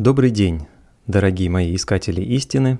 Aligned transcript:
Добрый 0.00 0.30
день, 0.30 0.62
дорогие 1.06 1.50
мои 1.50 1.74
искатели 1.74 2.22
истины. 2.22 2.78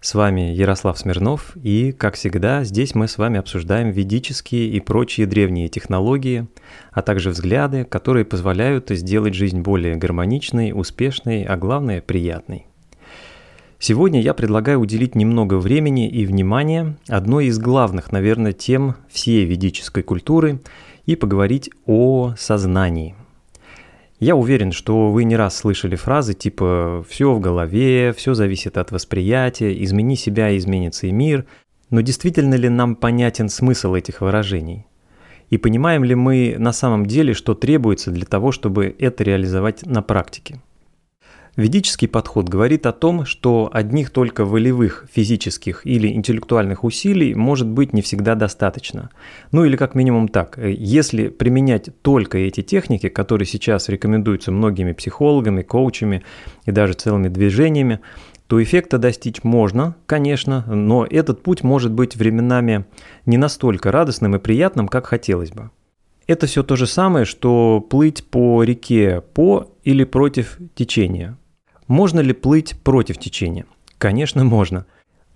С 0.00 0.16
вами 0.16 0.40
Ярослав 0.40 0.98
Смирнов, 0.98 1.56
и, 1.56 1.92
как 1.92 2.16
всегда, 2.16 2.64
здесь 2.64 2.96
мы 2.96 3.06
с 3.06 3.16
вами 3.16 3.38
обсуждаем 3.38 3.92
ведические 3.92 4.68
и 4.70 4.80
прочие 4.80 5.28
древние 5.28 5.68
технологии, 5.68 6.48
а 6.90 7.02
также 7.02 7.30
взгляды, 7.30 7.84
которые 7.84 8.24
позволяют 8.24 8.90
сделать 8.90 9.34
жизнь 9.34 9.60
более 9.60 9.94
гармоничной, 9.94 10.72
успешной, 10.74 11.44
а 11.44 11.56
главное– 11.56 12.00
приятной. 12.02 12.66
Сегодня 13.78 14.20
я 14.20 14.34
предлагаю 14.34 14.80
уделить 14.80 15.14
немного 15.14 15.58
времени 15.58 16.08
и 16.08 16.26
внимания 16.26 16.96
одной 17.06 17.46
из 17.46 17.60
главных, 17.60 18.10
наверное, 18.10 18.52
тем 18.52 18.96
всей 19.08 19.44
ведической 19.44 20.02
культуры 20.02 20.60
и 21.06 21.14
поговорить 21.14 21.70
о 21.86 22.34
сознании– 22.36 23.14
я 24.20 24.34
уверен, 24.34 24.72
что 24.72 25.10
вы 25.10 25.24
не 25.24 25.36
раз 25.36 25.56
слышали 25.56 25.96
фразы 25.96 26.34
типа 26.34 27.04
«все 27.08 27.32
в 27.32 27.40
голове», 27.40 28.12
«все 28.12 28.34
зависит 28.34 28.76
от 28.76 28.90
восприятия», 28.90 29.82
«измени 29.84 30.16
себя, 30.16 30.56
изменится 30.56 31.06
и 31.06 31.12
мир», 31.12 31.44
но 31.90 32.00
действительно 32.00 32.54
ли 32.54 32.68
нам 32.68 32.96
понятен 32.96 33.48
смысл 33.48 33.94
этих 33.94 34.20
выражений? 34.20 34.86
И 35.50 35.56
понимаем 35.56 36.04
ли 36.04 36.14
мы 36.14 36.56
на 36.58 36.72
самом 36.72 37.06
деле, 37.06 37.32
что 37.32 37.54
требуется 37.54 38.10
для 38.10 38.26
того, 38.26 38.52
чтобы 38.52 38.94
это 38.98 39.24
реализовать 39.24 39.86
на 39.86 40.02
практике? 40.02 40.60
Ведический 41.58 42.06
подход 42.06 42.48
говорит 42.48 42.86
о 42.86 42.92
том, 42.92 43.24
что 43.24 43.68
одних 43.72 44.10
только 44.10 44.44
волевых, 44.44 45.06
физических 45.12 45.84
или 45.84 46.06
интеллектуальных 46.06 46.84
усилий 46.84 47.34
может 47.34 47.66
быть 47.66 47.92
не 47.92 48.00
всегда 48.00 48.36
достаточно. 48.36 49.10
Ну 49.50 49.64
или 49.64 49.74
как 49.74 49.96
минимум 49.96 50.28
так, 50.28 50.56
э, 50.56 50.70
если 50.70 51.26
применять 51.26 51.90
только 52.02 52.38
эти 52.38 52.62
техники, 52.62 53.08
которые 53.08 53.44
сейчас 53.46 53.88
рекомендуются 53.88 54.52
многими 54.52 54.92
психологами, 54.92 55.62
коучами 55.62 56.22
и 56.64 56.70
даже 56.70 56.92
целыми 56.92 57.26
движениями, 57.26 57.98
то 58.46 58.62
эффекта 58.62 58.98
достичь 58.98 59.42
можно, 59.42 59.96
конечно, 60.06 60.64
но 60.64 61.04
этот 61.10 61.42
путь 61.42 61.64
может 61.64 61.90
быть 61.92 62.14
временами 62.14 62.84
не 63.26 63.36
настолько 63.36 63.90
радостным 63.90 64.36
и 64.36 64.38
приятным, 64.38 64.86
как 64.86 65.06
хотелось 65.06 65.50
бы. 65.50 65.70
Это 66.28 66.46
все 66.46 66.62
то 66.62 66.76
же 66.76 66.86
самое, 66.86 67.24
что 67.24 67.80
плыть 67.80 68.22
по 68.22 68.62
реке 68.62 69.22
по 69.34 69.72
или 69.82 70.04
против 70.04 70.58
течения. 70.76 71.36
Можно 71.88 72.20
ли 72.20 72.34
плыть 72.34 72.76
против 72.84 73.18
течения? 73.18 73.64
Конечно, 73.96 74.44
можно. 74.44 74.84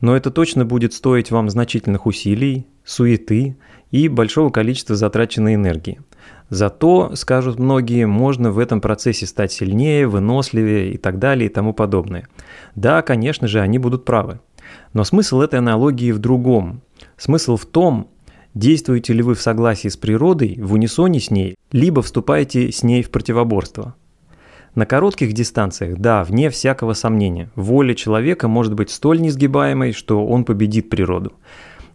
Но 0.03 0.15
это 0.15 0.31
точно 0.31 0.67
будет 0.67 0.93
стоить 0.93 1.31
вам 1.31 1.49
значительных 1.49 2.07
усилий, 2.07 2.67
суеты 2.85 3.57
и 3.91 4.09
большого 4.09 4.51
количества 4.51 4.95
затраченной 4.95 5.55
энергии. 5.55 6.01
Зато, 6.51 7.17
скажут 7.17 7.59
многие, 7.59 8.07
можно 8.07 8.51
в 8.53 8.59
этом 8.59 8.83
процессе 8.83 9.27
стать 9.27 9.53
сильнее, 9.53 10.07
выносливее 10.07 10.93
и 10.93 10.99
так 10.99 11.19
далее 11.19 11.49
и 11.49 11.53
тому 11.53 11.73
подобное. 11.73 12.29
Да, 12.75 13.01
конечно 13.01 13.49
же, 13.49 13.61
они 13.61 13.79
будут 13.79 14.05
правы. 14.05 14.41
Но 14.93 15.05
смысл 15.05 15.41
этой 15.41 15.59
аналогии 15.59 16.13
в 16.13 16.19
другом. 16.19 16.83
Смысл 17.17 17.57
в 17.57 17.65
том, 17.65 18.11
действуете 18.53 19.15
ли 19.15 19.23
вы 19.23 19.35
в 19.35 19.41
согласии 19.41 19.89
с 19.89 19.97
природой, 19.97 20.59
в 20.61 20.75
унисоне 20.75 21.21
с 21.21 21.31
ней, 21.31 21.55
либо 21.71 22.03
вступаете 22.03 22.71
с 22.71 22.83
ней 22.83 23.03
в 23.03 23.11
противоборство– 23.11 23.95
на 24.75 24.87
коротких 24.87 25.33
дистанциях, 25.33 25.99
да, 25.99 26.25
вне 26.25 26.49
всякого 26.49 26.95
сомнения, 26.95 27.51
воля 27.55 27.95
человека 27.95 28.49
может 28.49 28.75
быть 28.75 28.91
столь 28.91 29.21
несгибаемой, 29.21 29.93
что 29.93 30.27
он 30.27 30.45
победит 30.45 30.89
природу. 30.89 31.35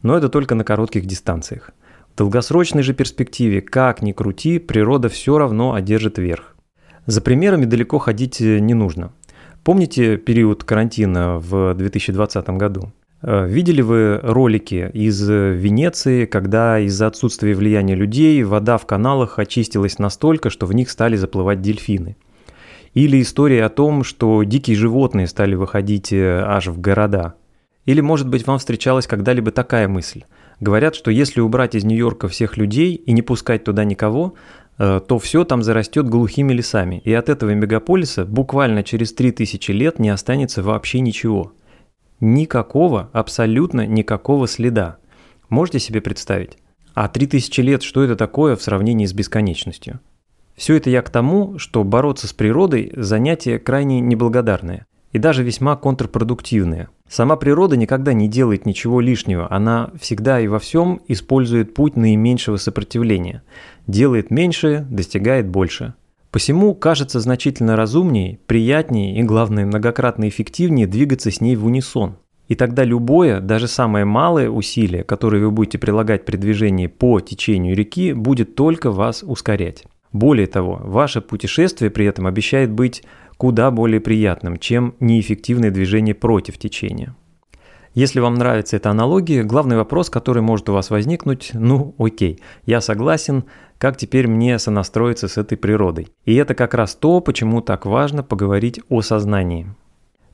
Но 0.03 0.15
это 0.15 0.29
только 0.29 0.53
на 0.53 0.63
коротких 0.63 1.05
дистанциях. 1.05 1.71
В 2.13 2.17
долгосрочной 2.17 2.83
же 2.83 2.93
перспективе, 2.93 3.61
как 3.61 4.01
ни 4.01 4.11
крути, 4.11 4.59
природа 4.59 5.09
все 5.09 5.37
равно 5.37 5.73
одержит 5.73 6.17
верх. 6.17 6.55
За 7.07 7.21
примерами 7.21 7.65
далеко 7.65 7.99
ходить 7.99 8.41
э, 8.41 8.59
не 8.59 8.73
нужно. 8.73 9.11
Помните 9.63 10.17
период 10.17 10.63
карантина 10.63 11.39
в 11.39 11.73
2020 11.73 12.49
году? 12.51 12.91
Э, 13.21 13.47
видели 13.47 13.81
вы 13.81 14.19
ролики 14.21 14.89
из 14.93 15.27
Венеции, 15.27 16.25
когда 16.25 16.79
из-за 16.79 17.07
отсутствия 17.07 17.53
влияния 17.55 17.95
людей 17.95 18.43
вода 18.43 18.77
в 18.77 18.85
каналах 18.85 19.39
очистилась 19.39 19.99
настолько, 19.99 20.49
что 20.49 20.65
в 20.65 20.73
них 20.73 20.89
стали 20.89 21.15
заплывать 21.15 21.61
дельфины? 21.61 22.17
Или 22.97 23.21
история 23.21 23.63
о 23.63 23.69
том, 23.69 24.03
что 24.03 24.41
дикие 24.41 24.75
животные 24.75 25.27
стали 25.27 25.53
выходить 25.53 26.11
э, 26.11 26.41
аж 26.43 26.65
в 26.65 26.81
города. 26.81 27.35
Или, 27.85 28.01
может 28.01 28.27
быть, 28.27 28.47
вам 28.47 28.57
встречалась 28.57 29.05
когда-либо 29.05 29.51
такая 29.51 29.87
мысль. 29.87 30.23
Говорят, 30.59 30.95
что 30.95 31.11
если 31.11 31.39
убрать 31.39 31.75
из 31.75 31.83
Нью-Йорка 31.83 32.27
всех 32.27 32.57
людей 32.57 32.95
и 32.95 33.11
не 33.11 33.21
пускать 33.21 33.63
туда 33.63 33.83
никого, 33.83 34.33
э, 34.79 34.99
то 35.07 35.19
все 35.19 35.43
там 35.43 35.61
зарастет 35.61 36.09
глухими 36.09 36.53
лесами, 36.53 36.99
и 37.05 37.13
от 37.13 37.29
этого 37.29 37.51
мегаполиса 37.51 38.25
буквально 38.25 38.81
через 38.81 39.13
3000 39.13 39.69
лет 39.73 39.99
не 39.99 40.09
останется 40.09 40.63
вообще 40.63 40.99
ничего. 40.99 41.53
Никакого, 42.19 43.11
абсолютно 43.13 43.85
никакого 43.85 44.47
следа. 44.47 44.97
Можете 45.49 45.77
себе 45.77 46.01
представить? 46.01 46.57
А 46.95 47.07
3000 47.07 47.61
лет, 47.61 47.83
что 47.83 48.03
это 48.03 48.15
такое 48.15 48.55
в 48.55 48.63
сравнении 48.63 49.05
с 49.05 49.13
бесконечностью? 49.13 49.99
Все 50.57 50.75
это 50.75 50.89
я 50.89 51.03
к 51.03 51.11
тому, 51.11 51.59
что 51.59 51.83
бороться 51.83 52.27
с 52.27 52.33
природой– 52.33 52.91
занятие 52.95 53.59
крайне 53.59 54.01
неблагодарное 54.01 54.87
и 55.13 55.19
даже 55.19 55.43
весьма 55.43 55.75
контрпродуктивное. 55.77 56.89
Сама 57.07 57.37
природа 57.37 57.77
никогда 57.77 58.11
не 58.13 58.27
делает 58.27 58.65
ничего 58.65 58.99
лишнего, 58.99 59.47
она 59.51 59.91
всегда 60.01 60.39
и 60.41 60.47
во 60.47 60.59
всем 60.59 60.99
использует 61.07 61.75
путь 61.75 61.95
наименьшего 61.95 62.57
сопротивления. 62.57 63.43
Делает 63.85 64.31
меньше, 64.31 64.85
достигает 64.89 65.47
больше. 65.47 65.93
Посему 66.31 66.73
кажется 66.73 67.19
значительно 67.19 67.75
разумнее, 67.75 68.39
приятнее 68.47 69.17
и, 69.17 69.23
главное, 69.23 69.65
многократно 69.65 70.27
эффективнее 70.27 70.87
двигаться 70.87 71.31
с 71.31 71.39
ней 71.39 71.55
в 71.55 71.65
унисон. 71.65 72.17
И 72.47 72.55
тогда 72.55 72.83
любое, 72.83 73.41
даже 73.41 73.67
самое 73.67 74.05
малое 74.05 74.49
усилие, 74.49 75.03
которое 75.03 75.39
вы 75.39 75.51
будете 75.51 75.77
прилагать 75.77 76.25
при 76.25 76.35
движении 76.37 76.87
по 76.87 77.19
течению 77.19 77.75
реки, 77.75 78.13
будет 78.13 78.55
только 78.55 78.91
вас 78.91 79.23
ускорять. 79.23 79.85
Более 80.11 80.47
того, 80.47 80.79
ваше 80.83 81.21
путешествие 81.21 81.91
при 81.91 82.05
этом 82.05 82.27
обещает 82.27 82.71
быть 82.71 83.03
куда 83.37 83.71
более 83.71 83.99
приятным, 83.99 84.57
чем 84.57 84.95
неэффективное 84.99 85.71
движение 85.71 86.15
против 86.15 86.57
течения. 86.57 87.15
Если 87.93 88.19
вам 88.19 88.35
нравится 88.35 88.77
эта 88.77 88.91
аналогия, 88.91 89.43
главный 89.43 89.75
вопрос, 89.75 90.09
который 90.11 90.43
может 90.43 90.69
у 90.69 90.73
вас 90.73 90.91
возникнуть, 90.91 91.49
ну 91.53 91.95
окей, 91.97 92.39
я 92.65 92.79
согласен, 92.79 93.45
как 93.79 93.97
теперь 93.97 94.27
мне 94.27 94.59
сонастроиться 94.59 95.27
с 95.27 95.37
этой 95.37 95.57
природой. 95.57 96.09
И 96.23 96.35
это 96.35 96.53
как 96.53 96.75
раз 96.75 96.95
то, 96.95 97.21
почему 97.21 97.61
так 97.61 97.87
важно 97.87 98.21
поговорить 98.21 98.81
о 98.89 99.01
сознании. 99.01 99.73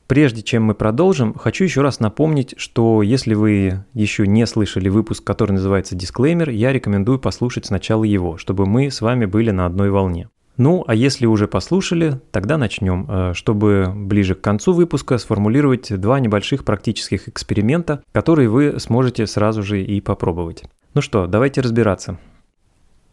Прежде 0.06 0.42
чем 0.42 0.64
мы 0.64 0.74
продолжим, 0.74 1.34
хочу 1.34 1.64
еще 1.64 1.80
раз 1.80 1.98
напомнить, 1.98 2.54
что 2.58 3.02
если 3.02 3.34
вы 3.34 3.84
еще 3.94 4.26
не 4.26 4.46
слышали 4.46 4.90
выпуск, 4.90 5.24
который 5.24 5.52
называется 5.52 5.96
«Дисклеймер», 5.96 6.50
я 6.50 6.72
рекомендую 6.72 7.18
послушать 7.18 7.66
сначала 7.66 8.04
его, 8.04 8.36
чтобы 8.36 8.66
мы 8.66 8.90
с 8.90 9.00
вами 9.00 9.24
были 9.24 9.50
на 9.50 9.64
одной 9.64 9.90
волне. 9.90 10.28
Ну, 10.56 10.84
а 10.86 10.94
если 10.94 11.26
уже 11.26 11.48
послушали, 11.48 12.20
тогда 12.30 12.58
начнем, 12.58 13.06
э, 13.08 13.32
чтобы 13.34 13.92
ближе 13.94 14.34
к 14.36 14.40
концу 14.40 14.72
выпуска 14.72 15.18
сформулировать 15.18 15.98
два 15.98 16.20
небольших 16.20 16.64
практических 16.64 17.28
эксперимента, 17.28 18.04
которые 18.12 18.48
вы 18.48 18.78
сможете 18.78 19.26
сразу 19.26 19.64
же 19.64 19.82
и 19.82 20.00
попробовать. 20.00 20.64
Ну 20.92 21.00
что, 21.00 21.26
давайте 21.26 21.60
разбираться. 21.60 22.18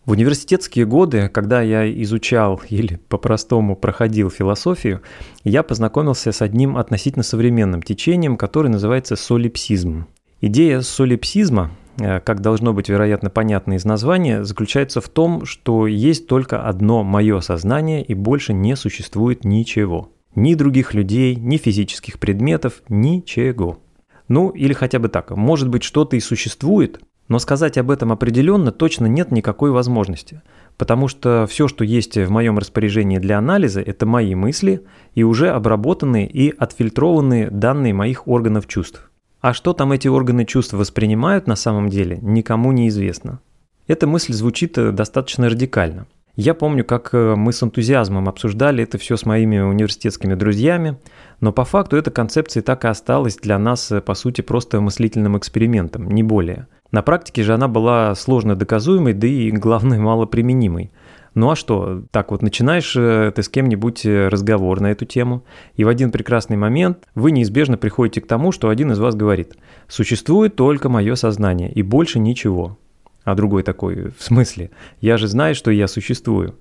В 0.03 0.13
университетские 0.13 0.87
годы, 0.87 1.29
когда 1.29 1.61
я 1.61 1.87
изучал 2.01 2.59
или 2.69 2.95
по-простому 3.07 3.75
проходил 3.75 4.31
философию, 4.31 5.01
я 5.43 5.61
познакомился 5.61 6.31
с 6.31 6.41
одним 6.41 6.75
относительно 6.75 7.21
современным 7.21 7.83
течением, 7.83 8.35
которое 8.35 8.69
называется 8.69 9.15
солипсизм. 9.15 10.07
Идея 10.41 10.81
солипсизма, 10.81 11.69
э, 11.99 12.19
как 12.19 12.41
должно 12.41 12.73
быть, 12.73 12.89
вероятно, 12.89 13.29
понятно 13.29 13.73
из 13.73 13.85
названия, 13.85 14.43
заключается 14.43 15.01
в 15.01 15.07
том, 15.07 15.45
что 15.45 15.85
есть 15.85 16.25
только 16.25 16.67
одно 16.67 17.03
мое 17.03 17.39
сознание 17.41 18.03
и 18.03 18.15
больше 18.15 18.53
не 18.53 18.75
существует 18.75 19.45
ничего. 19.45 20.11
Ни 20.33 20.55
других 20.55 20.95
людей, 20.95 21.35
ни 21.35 21.57
физических 21.57 22.17
предметов, 22.17 22.81
ничего. 22.89 23.79
Ну, 24.27 24.49
или 24.49 24.73
хотя 24.73 24.97
бы 24.97 25.09
так, 25.09 25.29
может 25.29 25.69
быть, 25.69 25.83
что-то 25.83 26.15
и 26.15 26.19
существует, 26.21 27.01
но 27.31 27.39
сказать 27.39 27.77
об 27.77 27.89
этом 27.89 28.11
определенно 28.11 28.73
точно 28.73 29.05
нет 29.05 29.31
никакой 29.31 29.71
возможности, 29.71 30.41
потому 30.75 31.07
что 31.07 31.47
все, 31.49 31.69
что 31.69 31.85
есть 31.85 32.17
в 32.17 32.29
моем 32.29 32.57
распоряжении 32.57 33.19
для 33.19 33.37
анализа, 33.37 33.79
это 33.79 34.05
мои 34.05 34.35
мысли 34.35 34.83
и 35.15 35.23
уже 35.23 35.47
обработанные 35.47 36.27
и 36.27 36.49
отфильтрованные 36.49 37.49
данные 37.49 37.93
моих 37.93 38.27
органов 38.27 38.67
чувств. 38.67 39.09
А 39.39 39.53
что 39.53 39.71
там 39.71 39.93
эти 39.93 40.09
органы 40.09 40.43
чувств 40.43 40.73
воспринимают 40.73 41.47
на 41.47 41.55
самом 41.55 41.87
деле, 41.87 42.19
никому 42.21 42.73
не 42.73 42.89
известно. 42.89 43.39
Эта 43.87 44.07
мысль 44.07 44.33
звучит 44.33 44.77
э, 44.77 44.91
достаточно 44.91 45.47
радикально. 45.47 46.07
Я 46.35 46.53
помню, 46.53 46.83
как 46.83 47.11
э, 47.13 47.35
мы 47.37 47.53
с 47.53 47.63
энтузиазмом 47.63 48.27
обсуждали 48.27 48.83
это 48.83 48.97
все 48.97 49.15
с 49.15 49.25
моими 49.25 49.59
университетскими 49.59 50.33
друзьями, 50.33 50.97
но 51.39 51.53
по 51.53 51.63
факту 51.63 51.95
эта 51.95 52.11
концепция 52.11 52.61
так 52.61 52.83
и 52.83 52.89
осталась 52.89 53.37
для 53.37 53.57
нас, 53.57 53.89
э, 53.89 54.01
по 54.01 54.15
сути, 54.15 54.41
просто 54.41 54.81
мыслительным 54.81 55.37
экспериментом, 55.37 56.11
не 56.11 56.23
более– 56.23 56.67
на 56.91 57.01
практике 57.01 57.43
же 57.43 57.53
она 57.53 57.67
была 57.67 58.13
сложно 58.15 58.55
доказуемой, 58.55 59.13
да 59.13 59.27
и, 59.27 59.51
главное, 59.51 59.99
малоприменимой. 59.99 60.91
Ну 61.33 61.49
а 61.49 61.55
что, 61.55 62.03
так 62.11 62.31
вот 62.31 62.41
начинаешь 62.41 62.93
э, 62.97 63.31
ты 63.33 63.41
с 63.41 63.47
кем-нибудь 63.47 64.05
э, 64.05 64.27
разговор 64.27 64.81
на 64.81 64.91
эту 64.91 65.05
тему, 65.05 65.45
и 65.75 65.85
в 65.85 65.87
один 65.87 66.11
прекрасный 66.11 66.57
момент 66.57 67.07
вы 67.15 67.31
неизбежно 67.31 67.77
приходите 67.77 68.19
к 68.19 68.27
тому, 68.27 68.51
что 68.51 68.67
один 68.67 68.91
из 68.91 68.99
вас 68.99 69.15
говорит 69.15 69.55
«Существует 69.87 70.57
только 70.57 70.89
мое 70.89 71.15
сознание 71.15 71.71
и 71.71 71.83
больше 71.83 72.19
ничего». 72.19 72.77
А 73.23 73.35
другой 73.35 73.63
такой 73.63 74.09
«В 74.09 74.21
смысле? 74.21 74.71
Я 74.99 75.15
же 75.15 75.27
знаю, 75.27 75.55
что 75.55 75.71
я 75.71 75.87
существую». 75.87 76.55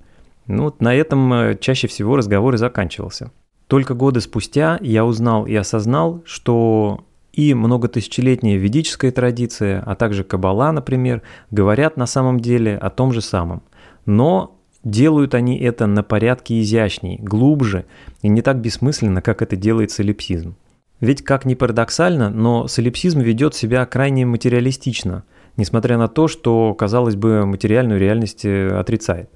Ну 0.46 0.64
вот 0.64 0.80
на 0.80 0.94
этом 0.94 1.32
э, 1.32 1.58
чаще 1.60 1.88
всего 1.88 2.16
разговор 2.16 2.54
и 2.54 2.58
заканчивался. 2.58 3.32
Только 3.66 3.94
годы 3.94 4.20
спустя 4.20 4.78
я 4.82 5.04
узнал 5.04 5.46
и 5.46 5.54
осознал, 5.54 6.22
что 6.24 7.04
и 7.40 7.54
многотысячелетняя 7.54 8.56
ведическая 8.56 9.10
традиция, 9.10 9.82
а 9.86 9.94
также 9.94 10.24
Каббала, 10.24 10.72
например, 10.72 11.22
говорят 11.50 11.96
на 11.96 12.06
самом 12.06 12.40
деле 12.40 12.76
о 12.76 12.90
том 12.90 13.12
же 13.12 13.20
самом. 13.20 13.62
Но 14.06 14.60
Делают 14.82 15.34
они 15.34 15.58
это 15.58 15.86
на 15.86 16.02
порядке 16.02 16.60
изящней, 16.60 17.18
глубже 17.20 17.84
и 18.22 18.28
не 18.28 18.40
так 18.40 18.60
бессмысленно, 18.60 19.20
как 19.20 19.42
это 19.42 19.54
делает 19.54 19.90
солипсизм. 19.90 20.56
Ведь, 21.00 21.22
как 21.22 21.44
ни 21.44 21.54
парадоксально, 21.54 22.30
но 22.30 22.66
солипсизм 22.66 23.20
ведет 23.20 23.54
себя 23.54 23.84
крайне 23.84 24.24
материалистично, 24.24 25.24
несмотря 25.56 25.98
на 25.98 26.08
то, 26.08 26.28
что, 26.28 26.74
казалось 26.74 27.16
бы, 27.16 27.44
материальную 27.44 28.00
реальность 28.00 28.44
э, 28.44 28.68
отрицает. 28.68 29.30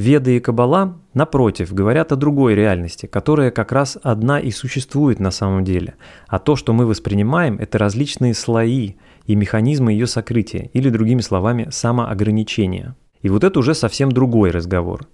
Веды 0.00 0.38
и 0.38 0.40
Каббала, 0.40 0.96
напротив, 1.12 1.74
говорят 1.74 2.10
о 2.10 2.16
другой 2.16 2.54
реальности, 2.54 3.04
которая 3.04 3.50
как 3.50 3.70
раз 3.70 3.98
одна 4.02 4.40
и 4.40 4.50
существует 4.50 5.20
на 5.20 5.30
самом 5.30 5.62
деле, 5.62 5.96
а 6.26 6.38
то, 6.38 6.56
что 6.56 6.72
мы 6.72 6.86
воспринимаем, 6.86 7.58
это 7.58 7.76
различные 7.76 8.32
слои 8.32 8.94
и 9.26 9.34
механизмы 9.36 9.92
ее 9.92 10.06
сокрытия, 10.06 10.70
или 10.72 10.88
другими 10.88 11.20
словами, 11.20 11.68
самоограничения. 11.70 12.96
И 13.20 13.28
вот 13.28 13.44
это 13.44 13.58
уже 13.58 13.74
совсем 13.74 14.10
другой 14.10 14.52
разговор. 14.52 15.06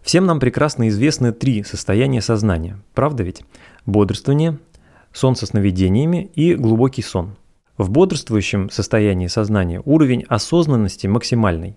Всем 0.00 0.24
нам 0.24 0.40
прекрасно 0.40 0.88
известны 0.88 1.32
три 1.32 1.62
состояния 1.62 2.22
сознания, 2.22 2.78
правда 2.94 3.24
ведь? 3.24 3.42
Бодрствование, 3.84 4.58
сон 5.12 5.36
со 5.36 5.44
сновидениями 5.44 6.30
и 6.34 6.54
глубокий 6.54 7.02
сон. 7.02 7.36
В 7.76 7.90
бодрствующем 7.90 8.70
состоянии 8.70 9.26
сознания 9.26 9.82
уровень 9.84 10.24
осознанности 10.30 11.06
максимальный. 11.06 11.76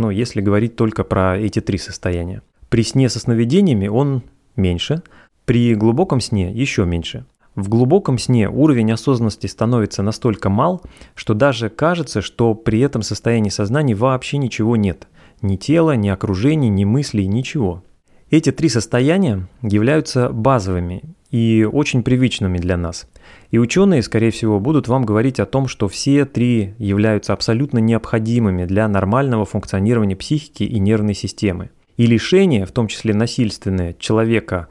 Ну, 0.00 0.08
если 0.08 0.40
говорить 0.40 0.76
только 0.76 1.04
про 1.04 1.36
эти 1.36 1.60
три 1.60 1.76
состояния. 1.76 2.40
При 2.70 2.82
сне 2.84 3.10
со 3.10 3.20
сновидениями 3.20 3.86
он 3.86 4.22
меньше, 4.56 5.02
при 5.44 5.74
глубоком 5.74 6.20
сне 6.20 6.50
еще 6.50 6.86
меньше. 6.86 7.26
В 7.54 7.68
глубоком 7.68 8.16
сне 8.16 8.48
уровень 8.48 8.92
осознанности 8.92 9.46
становится 9.46 10.02
настолько 10.02 10.48
мал, 10.48 10.80
что 11.14 11.34
даже 11.34 11.68
кажется, 11.68 12.22
что 12.22 12.54
при 12.54 12.80
этом 12.80 13.02
состоянии 13.02 13.50
сознания 13.50 13.94
вообще 13.94 14.38
ничего 14.38 14.74
нет. 14.74 15.06
Ни 15.42 15.56
тела, 15.56 15.96
ни 15.96 16.08
окружения, 16.08 16.70
ни 16.70 16.86
мыслей, 16.86 17.26
ничего. 17.26 17.84
Эти 18.30 18.52
три 18.52 18.70
состояния 18.70 19.48
являются 19.60 20.30
базовыми 20.30 21.02
и 21.30 21.68
очень 21.70 22.02
привычными 22.02 22.56
для 22.56 22.78
нас. 22.78 23.06
И 23.50 23.58
ученые, 23.58 24.02
скорее 24.02 24.30
всего, 24.30 24.60
будут 24.60 24.86
вам 24.88 25.04
говорить 25.04 25.40
о 25.40 25.46
том, 25.46 25.66
что 25.66 25.88
все 25.88 26.24
три 26.24 26.74
являются 26.78 27.32
абсолютно 27.32 27.78
необходимыми 27.78 28.64
для 28.64 28.86
нормального 28.88 29.44
функционирования 29.44 30.16
психики 30.16 30.62
и 30.62 30.78
нервной 30.78 31.14
системы. 31.14 31.70
И 31.96 32.06
лишение, 32.06 32.64
в 32.64 32.72
том 32.72 32.86
числе 32.88 33.12
насильственное, 33.12 33.94
человека 33.94 34.68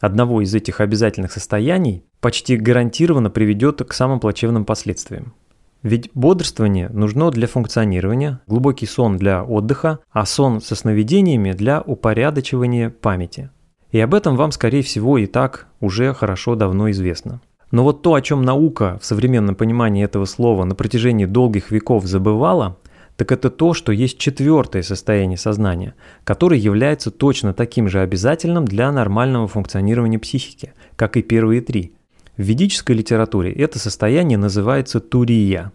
одного 0.00 0.42
из 0.42 0.54
этих 0.54 0.80
обязательных 0.80 1.32
состояний 1.32 2.04
почти 2.20 2.56
гарантированно 2.56 3.30
приведет 3.30 3.82
к 3.82 3.92
самым 3.92 4.20
плачевным 4.20 4.64
последствиям. 4.64 5.34
Ведь 5.82 6.10
бодрствование 6.12 6.88
нужно 6.88 7.30
для 7.30 7.46
функционирования, 7.46 8.40
глубокий 8.46 8.86
сон 8.86 9.16
для 9.16 9.44
отдыха, 9.44 10.00
а 10.10 10.26
сон 10.26 10.60
со 10.60 10.74
сновидениями 10.74 11.52
для 11.52 11.80
упорядочивания 11.80 12.90
памяти. 12.90 13.50
И 13.90 14.00
об 14.00 14.12
этом 14.14 14.36
вам, 14.36 14.50
скорее 14.52 14.82
всего, 14.82 15.18
и 15.18 15.26
так 15.26 15.68
уже 15.80 16.12
хорошо 16.12 16.56
давно 16.56 16.90
известно. 16.90 17.40
Но 17.70 17.84
вот 17.84 18.02
то, 18.02 18.14
о 18.14 18.22
чем 18.22 18.42
наука 18.42 18.98
в 19.00 19.04
современном 19.04 19.54
понимании 19.54 20.04
этого 20.04 20.24
слова 20.24 20.64
на 20.64 20.74
протяжении 20.74 21.26
долгих 21.26 21.70
веков 21.70 22.06
забывала, 22.06 22.78
так 23.16 23.32
это 23.32 23.50
то, 23.50 23.74
что 23.74 23.92
есть 23.92 24.18
четвертое 24.18 24.82
состояние 24.82 25.36
сознания, 25.36 25.94
которое 26.24 26.58
является 26.58 27.10
точно 27.10 27.52
таким 27.52 27.88
же 27.88 28.00
обязательным 28.00 28.64
для 28.64 28.90
нормального 28.92 29.48
функционирования 29.48 30.18
психики, 30.18 30.72
как 30.96 31.16
и 31.16 31.22
первые 31.22 31.60
три. 31.60 31.92
В 32.36 32.42
ведической 32.42 32.94
литературе 32.94 33.52
это 33.52 33.80
состояние 33.80 34.38
называется 34.38 35.00
турия 35.00 35.72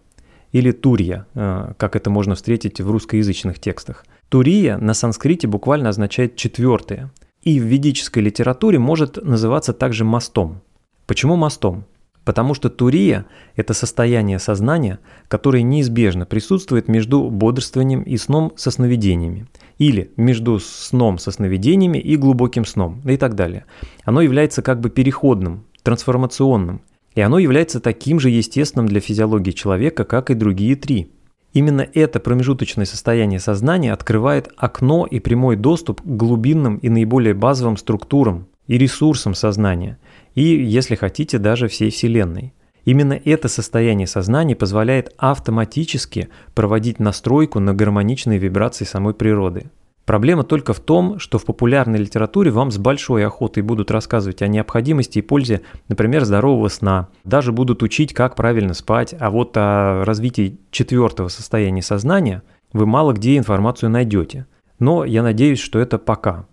или 0.54 0.72
турья, 0.72 1.28
э, 1.34 1.74
как 1.78 1.98
это 1.98 2.10
можно 2.10 2.36
встретить 2.36 2.80
в 2.80 2.90
русскоязычных 2.90 3.60
текстах. 3.60 4.06
Турия 4.30 4.78
на 4.78 4.94
санскрите 4.94 5.48
буквально 5.48 5.90
означает 5.90 6.38
«четвертое», 6.38 7.12
и 7.42 7.60
в 7.60 7.64
ведической 7.64 8.24
литературе 8.24 8.80
может 8.80 9.22
называться 9.22 9.74
также 9.74 10.06
мостом. 10.06 10.62
Почему 11.06 11.36
мостом? 11.36 11.86
Потому 12.24 12.54
что 12.54 12.70
турия– 12.70 13.26
это 13.58 13.74
состояние 13.74 14.40
сознания, 14.40 15.00
которое 15.28 15.62
неизбежно 15.62 16.26
присутствует 16.26 16.88
между 16.88 17.30
бодрствованием 17.30 18.02
и 18.04 18.16
сном 18.16 18.54
со 18.56 18.72
сновидениями, 18.72 19.48
или 19.78 20.12
между 20.16 20.60
сном 20.60 21.18
со 21.18 21.32
сновидениями 21.32 21.98
и 21.98 22.16
глубоким 22.16 22.64
сном, 22.64 23.02
и 23.06 23.18
так 23.18 23.36
далее. 23.36 23.66
Оно 24.06 24.22
является 24.22 24.62
как 24.62 24.80
бы 24.80 24.90
переходным, 24.90 25.66
трансформационным, 25.84 26.82
и 27.14 27.20
оно 27.20 27.40
является 27.40 27.82
таким 27.82 28.22
же 28.22 28.30
естественным 28.30 28.88
для 28.88 29.02
физиологии 29.02 29.52
человека, 29.52 30.06
как 30.06 30.30
и 30.30 30.34
другие 30.34 30.78
три. 30.78 31.12
Именно 31.52 31.86
это 31.94 32.22
промежуточное 32.22 32.86
состояние 32.86 33.42
сознания 33.42 33.92
открывает 33.92 34.50
окно 34.56 35.06
и 35.06 35.20
прямой 35.20 35.58
доступ 35.58 36.02
к 36.02 36.06
глубинным 36.06 36.78
и 36.78 36.88
наиболее 36.88 37.34
базовым 37.34 37.76
структурам 37.76 38.48
и 38.68 38.78
ресурсам 38.78 39.34
сознания– 39.34 40.00
и, 40.36 40.42
если 40.42 40.96
хотите, 40.96 41.38
даже 41.38 41.68
всей 41.68 41.90
Вселенной. 41.92 42.54
Именно 42.86 43.14
это 43.14 43.48
состояние 43.48 44.08
сознания 44.08 44.56
позволяет 44.56 45.14
автоматически 45.18 46.30
проводить 46.54 47.00
настройку 47.00 47.60
на 47.60 47.74
гармоничные 47.74 48.40
вибрации 48.40 48.84
самой 48.84 49.14
природы. 49.14 49.72
Проблема 50.06 50.44
только 50.44 50.74
в 50.74 50.82
том, 50.82 51.18
что 51.18 51.40
в 51.40 51.46
популярной 51.46 52.00
литературе 52.00 52.52
вам 52.52 52.72
с 52.72 52.78
большой 52.78 53.26
охотой 53.26 53.64
будут 53.64 53.90
рассказывать 53.90 54.42
о 54.42 54.48
необходимости 54.48 55.20
и 55.20 55.22
пользе, 55.22 55.62
например, 55.88 56.26
здорового 56.26 56.68
сна. 56.68 57.08
Даже 57.24 57.54
будут 57.54 57.82
учить, 57.84 58.14
как 58.14 58.36
правильно 58.36 58.74
спать, 58.74 59.16
а 59.18 59.30
вот 59.30 59.56
о 59.56 60.04
развитии 60.04 60.60
четвертого 60.72 61.30
состояния 61.30 61.82
сознания 61.82 62.44
вы 62.74 62.86
мало 62.86 63.14
где 63.14 63.38
информацию 63.38 63.90
найдете. 63.90 64.46
Но 64.78 65.06
я 65.06 65.24
надеюсь, 65.24 65.60
что 65.60 65.80
это 65.80 65.98
пока. 65.98 66.48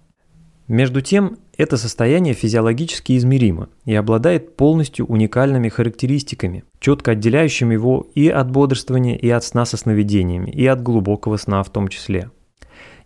Между 0.68 1.00
тем, 1.00 1.38
это 1.60 1.76
состояние 1.76 2.32
физиологически 2.32 3.18
измеримо 3.18 3.68
и 3.84 3.94
обладает 3.94 4.56
полностью 4.56 5.04
уникальными 5.04 5.68
характеристиками, 5.68 6.64
четко 6.80 7.10
отделяющими 7.10 7.74
его 7.74 8.06
и 8.14 8.30
от 8.30 8.50
бодрствования, 8.50 9.14
и 9.14 9.28
от 9.28 9.44
сна 9.44 9.66
со 9.66 9.76
сновидениями, 9.76 10.50
и 10.50 10.66
от 10.66 10.82
глубокого 10.82 11.36
сна 11.36 11.62
в 11.62 11.68
том 11.68 11.88
числе. 11.88 12.30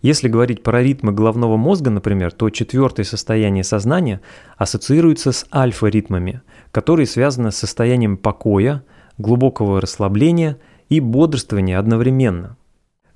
Если 0.03 0.29
говорить 0.29 0.63
про 0.63 0.83
ритмы 0.83 1.11
головного 1.11 1.57
мозга, 1.57 1.91
например, 1.91 2.31
то 2.31 2.49
четвертое 2.49 3.03
состояние 3.03 3.65
сознания 3.65 4.21
ассоциируется 4.57 5.33
с 5.33 5.47
альфа-ритмами, 5.53 6.43
которые 6.71 7.07
связаны 7.07 7.51
с 7.51 7.57
состоянием 7.57 8.17
покоя, 8.17 8.85
глубокого 9.19 9.81
расслабления 9.81 10.59
и 10.89 11.01
бодрствования 11.01 11.77
одновременно– 11.77 12.57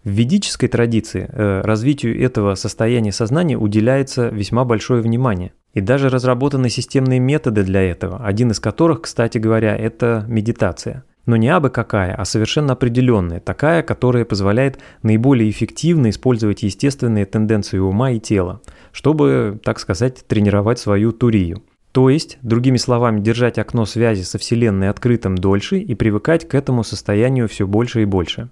в 0.08 0.10
ведической 0.10 0.70
традиции 0.70 1.28
э, 1.30 1.60
развитию 1.60 2.18
этого 2.18 2.54
состояния 2.54 3.12
сознания 3.12 3.58
уделяется 3.58 4.28
весьма 4.28 4.64
большое 4.64 5.02
внимание. 5.02 5.52
И 5.74 5.82
даже 5.82 6.08
разработаны 6.08 6.70
системные 6.70 7.20
методы 7.20 7.62
для 7.62 7.82
этого, 7.82 8.24
один 8.24 8.50
из 8.50 8.58
которых, 8.58 9.02
кстати 9.02 9.36
говоря, 9.36 9.76
это 9.76 10.24
медитация. 10.26 11.04
Но 11.26 11.36
не 11.36 11.50
абы 11.50 11.68
какая, 11.68 12.14
а 12.14 12.24
совершенно 12.24 12.72
определенная, 12.72 13.40
такая, 13.40 13.82
которая 13.82 14.24
позволяет 14.24 14.78
наиболее 15.02 15.50
эффективно 15.50 16.08
использовать 16.08 16.62
естественные 16.62 17.26
тенденции 17.26 17.76
ума 17.76 18.12
и 18.12 18.18
тела, 18.18 18.62
чтобы, 18.92 19.60
так 19.62 19.78
сказать, 19.78 20.24
тренировать 20.26 20.78
свою 20.78 21.12
турию. 21.12 21.62
То 21.92 22.08
есть, 22.08 22.38
другими 22.40 22.78
словами, 22.78 23.20
держать 23.20 23.58
окно 23.58 23.84
связи 23.84 24.22
со 24.22 24.38
Вселенной 24.38 24.88
открытым 24.88 25.36
дольше 25.36 25.78
и 25.78 25.94
привыкать 25.94 26.48
к 26.48 26.54
этому 26.54 26.82
состоянию 26.82 27.46
все 27.46 27.66
больше 27.66 28.02
и 28.02 28.06
больше. 28.06 28.48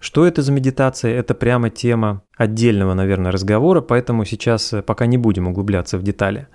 Что 0.00 0.26
это 0.26 0.40
за 0.40 0.50
медитация? 0.50 1.14
Это 1.14 1.34
прямо 1.34 1.68
тема 1.68 2.22
отдельного, 2.36 2.94
наверное, 2.94 3.30
разговора, 3.30 3.82
поэтому 3.82 4.24
сейчас 4.24 4.72
э, 4.72 4.80
пока 4.80 5.04
не 5.04 5.18
будем 5.18 5.46
углубляться 5.46 5.98
в 5.98 6.02
детали. 6.02 6.48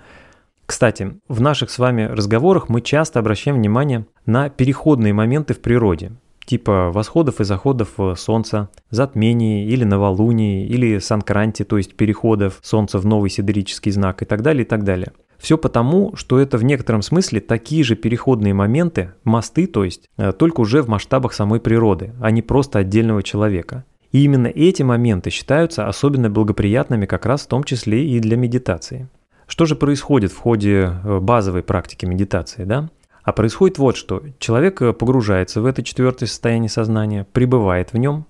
Кстати, 0.66 1.12
в 1.28 1.40
наших 1.40 1.70
с 1.70 1.78
вами 1.78 2.02
разговорах 2.02 2.68
мы 2.68 2.80
часто 2.80 3.20
обращаем 3.20 3.58
внимание 3.58 4.04
на 4.26 4.50
переходные 4.50 5.12
моменты 5.12 5.54
в 5.54 5.60
природе, 5.60 6.10
типа 6.44 6.90
восходов 6.92 7.40
и 7.40 7.44
заходов 7.44 7.90
э, 7.98 8.14
Солнца, 8.16 8.68
затмений 8.90 9.64
или 9.68 9.84
новолуний, 9.84 10.66
или 10.66 10.98
санкранти, 10.98 11.62
то 11.62 11.76
есть 11.76 11.94
переходов 11.94 12.58
Солнца 12.62 12.98
в 12.98 13.06
новый 13.06 13.30
сидерический 13.30 13.92
знак 13.92 14.22
и 14.22 14.24
так 14.24 14.42
далее, 14.42 14.64
и 14.64 14.68
так 14.68 14.82
далее– 14.82 15.12
все 15.38 15.58
потому, 15.58 16.14
что 16.16 16.38
это 16.38 16.58
в 16.58 16.64
некотором 16.64 17.02
смысле 17.02 17.40
такие 17.40 17.84
же 17.84 17.96
переходные 17.96 18.54
моменты, 18.54 19.12
мосты 19.24 19.66
то 19.66 19.84
есть, 19.84 20.08
э, 20.16 20.32
только 20.32 20.60
уже 20.60 20.82
в 20.82 20.88
масштабах 20.88 21.32
самой 21.32 21.60
природы, 21.60 22.12
а 22.20 22.30
не 22.30 22.42
просто 22.42 22.78
отдельного 22.78 23.22
человека. 23.22 23.84
И 24.12 24.24
именно 24.24 24.46
эти 24.46 24.82
моменты 24.82 25.30
считаются 25.30 25.88
особенно 25.88 26.30
благоприятными 26.30 27.06
как 27.06 27.26
раз 27.26 27.42
в 27.42 27.48
том 27.48 27.64
числе 27.64 28.06
и 28.06 28.18
для 28.20 28.36
медитации. 28.36 29.08
Что 29.46 29.66
же 29.66 29.76
происходит 29.76 30.32
в 30.32 30.38
ходе 30.38 30.92
э, 31.04 31.18
базовой 31.20 31.62
практики 31.62 32.06
медитации, 32.06 32.64
да? 32.64 32.88
А 33.22 33.32
происходит 33.32 33.78
вот 33.78 33.96
что. 33.96 34.22
Человек 34.38 34.80
э, 34.82 34.92
погружается 34.92 35.60
в 35.60 35.66
это 35.66 35.82
четвертое 35.82 36.26
состояние 36.26 36.68
сознания, 36.68 37.26
пребывает 37.32 37.92
в 37.92 37.98
нем, 37.98 38.26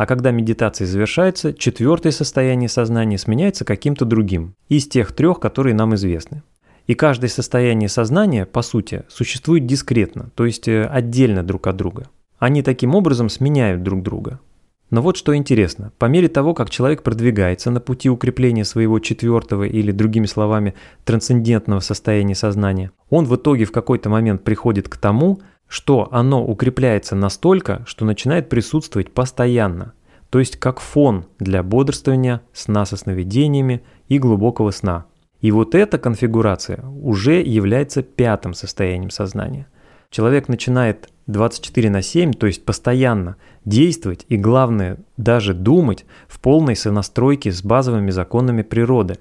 а 0.00 0.06
когда 0.06 0.30
медитация 0.30 0.86
завершается, 0.86 1.52
четвертое 1.52 2.10
состояние 2.10 2.70
сознания 2.70 3.18
сменяется 3.18 3.66
каким-то 3.66 4.06
другим, 4.06 4.54
из 4.70 4.88
тех 4.88 5.12
трех, 5.12 5.40
которые 5.40 5.74
нам 5.74 5.94
известны. 5.94 6.42
И 6.86 6.94
каждое 6.94 7.28
состояние 7.28 7.90
сознания, 7.90 8.46
по 8.46 8.62
сути, 8.62 9.02
существует 9.08 9.66
дискретно, 9.66 10.30
то 10.34 10.46
есть 10.46 10.68
э, 10.68 10.86
отдельно 10.86 11.42
друг 11.42 11.66
от 11.66 11.76
друга. 11.76 12.08
Они 12.38 12.62
таким 12.62 12.94
образом 12.94 13.28
сменяют 13.28 13.82
друг 13.82 14.02
друга. 14.02 14.40
Но 14.88 15.02
вот 15.02 15.18
что 15.18 15.36
интересно, 15.36 15.92
по 15.98 16.06
мере 16.06 16.28
того, 16.28 16.54
как 16.54 16.70
человек 16.70 17.02
продвигается 17.02 17.70
на 17.70 17.80
пути 17.80 18.08
укрепления 18.08 18.64
своего 18.64 19.00
четвертого 19.00 19.64
или, 19.64 19.92
другими 19.92 20.24
словами, 20.24 20.72
трансцендентного 21.04 21.80
состояния 21.80 22.34
сознания, 22.34 22.90
он 23.10 23.26
в 23.26 23.36
итоге 23.36 23.66
в 23.66 23.72
какой-то 23.72 24.08
момент 24.08 24.44
приходит 24.44 24.88
к 24.88 24.96
тому, 24.96 25.40
что 25.70 26.08
оно 26.10 26.44
укрепляется 26.44 27.14
настолько, 27.14 27.84
что 27.86 28.04
начинает 28.04 28.48
присутствовать 28.48 29.12
постоянно, 29.12 29.92
то 30.28 30.40
есть 30.40 30.56
как 30.56 30.80
фон 30.80 31.26
для 31.38 31.62
бодрствования, 31.62 32.40
сна 32.52 32.84
со 32.84 32.96
сновидениями 32.96 33.82
и 34.08 34.18
глубокого 34.18 34.72
сна. 34.72 35.06
И 35.40 35.52
вот 35.52 35.76
эта 35.76 35.96
конфигурация 35.96 36.82
уже 37.00 37.40
является 37.40 38.02
пятым 38.02 38.52
состоянием 38.52 39.10
сознания. 39.10 39.68
Человек 40.10 40.48
начинает 40.48 41.08
24 41.28 41.88
на 41.88 42.02
7, 42.02 42.32
то 42.32 42.48
есть 42.48 42.64
постоянно 42.64 43.36
действовать 43.64 44.26
и, 44.28 44.36
главное, 44.36 44.98
даже 45.16 45.54
думать 45.54 46.04
в 46.26 46.40
полной 46.40 46.74
сонастройке 46.74 47.52
с 47.52 47.62
базовыми 47.62 48.10
законами 48.10 48.62
природы. 48.62 49.18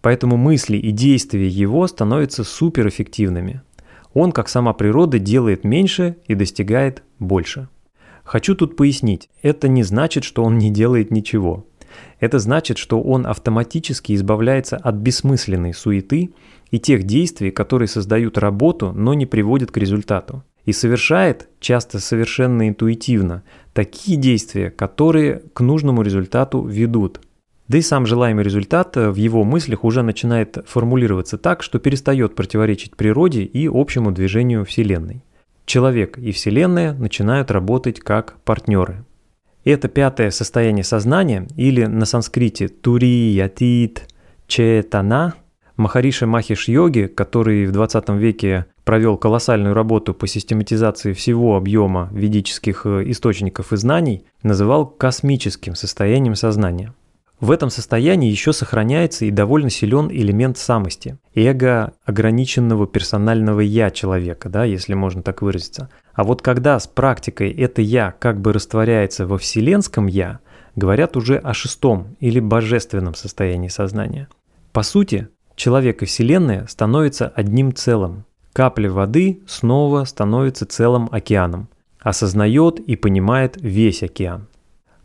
Поэтому 0.00 0.36
мысли 0.36 0.76
и 0.76 0.90
действия 0.90 1.46
его 1.46 1.86
становятся 1.86 2.42
суперэффективными. 2.42 3.62
Он, 4.14 4.32
как 4.32 4.48
сама 4.48 4.72
природа, 4.72 5.18
делает 5.18 5.64
меньше 5.64 6.16
и 6.26 6.34
достигает 6.34 7.02
больше. 7.18 7.68
Хочу 8.24 8.54
тут 8.54 8.76
пояснить, 8.76 9.30
это 9.42 9.68
не 9.68 9.82
значит, 9.82 10.24
что 10.24 10.44
он 10.44 10.58
не 10.58 10.70
делает 10.70 11.10
ничего. 11.10 11.66
Это 12.20 12.38
значит, 12.38 12.78
что 12.78 13.00
он 13.00 13.26
автоматически 13.26 14.14
избавляется 14.14 14.76
от 14.76 14.94
бессмысленной 14.94 15.74
суеты 15.74 16.30
и 16.70 16.78
тех 16.78 17.02
действий, 17.02 17.50
которые 17.50 17.88
создают 17.88 18.38
работу, 18.38 18.92
но 18.94 19.12
не 19.14 19.26
приводят 19.26 19.70
к 19.70 19.76
результату 19.76 20.42
и 20.64 20.72
совершает, 20.72 21.48
часто 21.60 21.98
совершенно 21.98 22.68
интуитивно, 22.68 23.42
такие 23.72 24.16
действия, 24.16 24.70
которые 24.70 25.42
к 25.52 25.60
нужному 25.60 26.02
результату 26.02 26.64
ведут. 26.64 27.20
Да 27.68 27.78
и 27.78 27.82
сам 27.82 28.06
желаемый 28.06 28.44
результат 28.44 28.96
в 28.96 29.14
его 29.14 29.44
мыслях 29.44 29.84
уже 29.84 30.02
начинает 30.02 30.58
формулироваться 30.66 31.38
так, 31.38 31.62
что 31.62 31.78
перестает 31.78 32.34
противоречить 32.34 32.96
природе 32.96 33.42
и 33.44 33.68
общему 33.72 34.12
движению 34.12 34.64
Вселенной. 34.64 35.22
Человек 35.64 36.18
и 36.18 36.32
Вселенная 36.32 36.92
начинают 36.92 37.50
работать 37.50 38.00
как 38.00 38.36
партнеры. 38.44 39.04
Это 39.64 39.88
пятое 39.88 40.30
состояние 40.30 40.82
сознания, 40.82 41.46
или 41.56 41.84
на 41.84 42.04
санскрите 42.04 42.66
туриятит 42.68 44.08
четана, 44.48 45.34
Махариши 45.76 46.26
Махиш 46.26 46.68
Йоги, 46.68 47.06
который 47.06 47.66
в 47.66 47.72
20 47.72 48.08
веке 48.10 48.66
провел 48.84 49.16
колоссальную 49.16 49.74
работу 49.74 50.12
по 50.12 50.26
систематизации 50.26 51.12
всего 51.12 51.56
объема 51.56 52.10
ведических 52.12 52.82
э, 52.84 53.10
источников 53.10 53.72
и 53.72 53.76
знаний, 53.76 54.24
называл 54.42 54.86
космическим 54.86 55.74
состоянием 55.74 56.34
сознания. 56.34 56.92
В 57.42 57.50
этом 57.50 57.70
состоянии 57.70 58.30
еще 58.30 58.52
сохраняется 58.52 59.24
и 59.24 59.32
довольно 59.32 59.68
силен 59.68 60.08
элемент 60.12 60.58
самости, 60.58 61.18
эго 61.34 61.92
ограниченного 62.04 62.86
персонального 62.86 63.58
«я» 63.58 63.90
человека, 63.90 64.48
да, 64.48 64.62
если 64.62 64.94
можно 64.94 65.24
так 65.24 65.42
выразиться. 65.42 65.90
А 66.14 66.22
вот 66.22 66.40
когда 66.40 66.78
с 66.78 66.86
практикой 66.86 67.50
это 67.50 67.82
«я» 67.82 68.14
как 68.20 68.40
бы 68.40 68.52
растворяется 68.52 69.26
во 69.26 69.38
вселенском 69.38 70.06
«я», 70.06 70.38
говорят 70.76 71.16
уже 71.16 71.36
о 71.36 71.52
шестом 71.52 72.16
или 72.20 72.38
божественном 72.38 73.16
состоянии 73.16 73.66
сознания. 73.66 74.28
По 74.72 74.84
сути, 74.84 75.26
человек 75.56 76.04
и 76.04 76.06
Вселенная 76.06 76.68
становятся 76.68 77.26
одним 77.26 77.74
целым, 77.74 78.24
Капля 78.52 78.88
воды 78.88 79.40
снова 79.46 80.04
становится 80.04 80.64
целым 80.64 81.08
океаном, 81.10 81.68
осознает 81.98 82.78
и 82.78 82.94
понимает 82.94 83.56
весь 83.60 84.04
океан. 84.04 84.46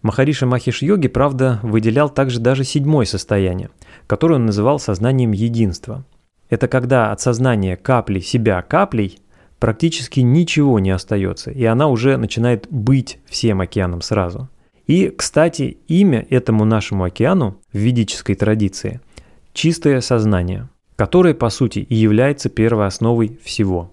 Махариша 0.07 0.45
Махиш 0.45 0.83
Йоги, 0.83 1.09
правда, 1.09 1.59
выделял 1.63 2.09
также 2.09 2.39
даже 2.39 2.63
седьмое 2.63 3.05
состояние, 3.05 3.71
которое 4.07 4.35
он 4.35 4.45
называл 4.45 4.79
сознанием 4.79 5.33
единства. 5.33 6.05
Это 6.49 6.69
когда 6.69 7.11
от 7.11 7.19
сознания 7.19 7.75
капли 7.75 8.21
себя 8.21 8.61
каплей 8.61 9.19
практически 9.59 10.21
ничего 10.21 10.79
не 10.79 10.91
остается, 10.91 11.51
и 11.51 11.65
она 11.65 11.89
уже 11.89 12.15
начинает 12.15 12.67
быть 12.69 13.19
всем 13.25 13.59
океаном 13.59 14.01
сразу. 14.01 14.47
И, 14.85 15.09
кстати, 15.09 15.77
имя 15.89 16.25
этому 16.29 16.63
нашему 16.63 17.03
океану 17.03 17.59
в 17.73 17.77
ведической 17.77 18.35
традиции– 18.35 19.01
чистое 19.53 19.99
сознание– 19.99 20.69
которое 20.95 21.33
по 21.33 21.49
сути 21.49 21.79
и 21.79 21.95
является 21.95 22.49
первоосновой 22.49 23.37
всего. 23.43 23.91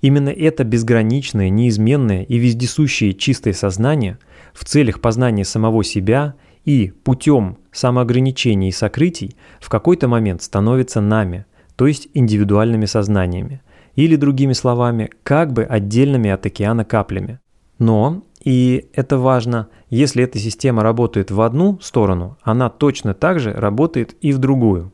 Именно 0.00 0.28
это 0.28 0.64
безграничное, 0.64 1.48
неизменное 1.48 2.22
и 2.22 2.38
вездесущее 2.38 3.14
чистое 3.14 3.54
сознание 3.54 4.18
в 4.52 4.64
целях 4.64 5.00
познания 5.00 5.44
самого 5.44 5.84
себя 5.84 6.34
и 6.64 6.92
путем 7.04 7.58
самоограничений 7.72 8.68
и 8.68 8.72
сокрытий 8.72 9.36
в 9.60 9.68
какой-то 9.68 10.08
момент 10.08 10.42
становится 10.42 11.00
нами, 11.00 11.46
то 11.76 11.86
есть 11.86 12.08
индивидуальными 12.14 12.86
сознаниями, 12.86 13.62
или 13.94 14.16
другими 14.16 14.52
словами, 14.52 15.10
как 15.22 15.52
бы 15.52 15.64
отдельными 15.64 16.30
от 16.30 16.44
океана 16.44 16.84
каплями. 16.84 17.40
Но, 17.78 18.22
и 18.42 18.88
это 18.94 19.18
важно, 19.18 19.68
если 19.90 20.24
эта 20.24 20.38
система 20.38 20.82
работает 20.82 21.30
в 21.30 21.40
одну 21.40 21.78
сторону, 21.80 22.38
она 22.42 22.68
точно 22.68 23.14
так 23.14 23.40
же 23.40 23.52
работает 23.52 24.16
и 24.20 24.32
в 24.32 24.38
другую. 24.38 24.92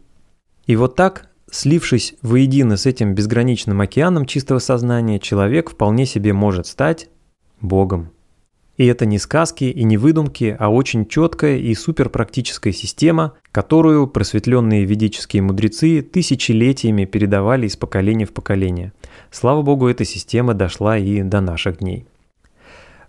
И 0.66 0.76
вот 0.76 0.94
так 0.94 1.30
Слившись 1.52 2.14
воедино 2.22 2.78
с 2.78 2.86
этим 2.86 3.14
безграничным 3.14 3.82
океаном 3.82 4.24
чистого 4.24 4.58
сознания, 4.58 5.18
человек 5.18 5.68
вполне 5.68 6.06
себе 6.06 6.32
может 6.32 6.66
стать 6.66 7.10
Богом. 7.60 8.10
И 8.78 8.86
это 8.86 9.04
не 9.04 9.18
сказки 9.18 9.64
и 9.64 9.84
не 9.84 9.98
выдумки, 9.98 10.56
а 10.58 10.70
очень 10.70 11.04
четкая 11.04 11.58
и 11.58 11.74
суперпрактическая 11.74 12.72
система, 12.72 13.34
которую 13.52 14.06
просветленные 14.06 14.86
ведические 14.86 15.42
мудрецы 15.42 16.00
тысячелетиями 16.00 17.04
передавали 17.04 17.66
из 17.66 17.76
поколения 17.76 18.24
в 18.24 18.32
поколение. 18.32 18.94
Слава 19.30 19.60
богу, 19.60 19.88
эта 19.88 20.06
система 20.06 20.54
дошла 20.54 20.96
и 20.96 21.22
до 21.22 21.42
наших 21.42 21.80
дней. 21.80 22.06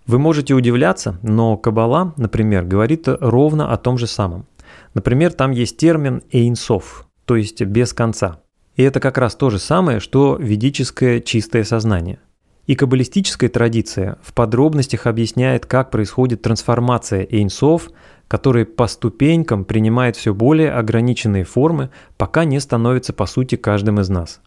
Вы 0.06 0.18
можете 0.18 0.52
удивляться, 0.52 1.18
но 1.22 1.56
Каббала, 1.56 2.12
например, 2.18 2.66
говорит 2.66 3.08
ровно 3.08 3.72
о 3.72 3.78
том 3.78 3.96
же 3.96 4.06
самом. 4.06 4.44
Например, 4.92 5.32
там 5.32 5.50
есть 5.50 5.78
термин 5.78 6.22
«эйнсов», 6.30 7.08
то 7.24 7.36
есть 7.36 7.62
без 7.62 7.92
конца. 7.92 8.40
И 8.76 8.82
это 8.82 9.00
как 9.00 9.18
раз 9.18 9.36
то 9.36 9.50
же 9.50 9.58
самое, 9.58 10.00
что 10.00 10.36
ведическое 10.38 11.20
чистое 11.20 11.64
сознание. 11.64 12.18
И 12.66 12.74
каббалистическая 12.74 13.50
традиция 13.50 14.16
в 14.22 14.32
подробностях 14.32 15.06
объясняет, 15.06 15.66
как 15.66 15.90
происходит 15.90 16.42
трансформация 16.42 17.26
эйнсов, 17.30 17.90
который 18.26 18.64
по 18.64 18.86
ступенькам 18.86 19.64
принимает 19.64 20.16
все 20.16 20.32
более 20.32 20.72
ограниченные 20.72 21.44
формы, 21.44 21.90
пока 22.16 22.44
не 22.44 22.58
становится 22.60 23.12
по 23.12 23.26
сути 23.26 23.56
каждым 23.56 24.00
из 24.00 24.08
нас. 24.08 24.40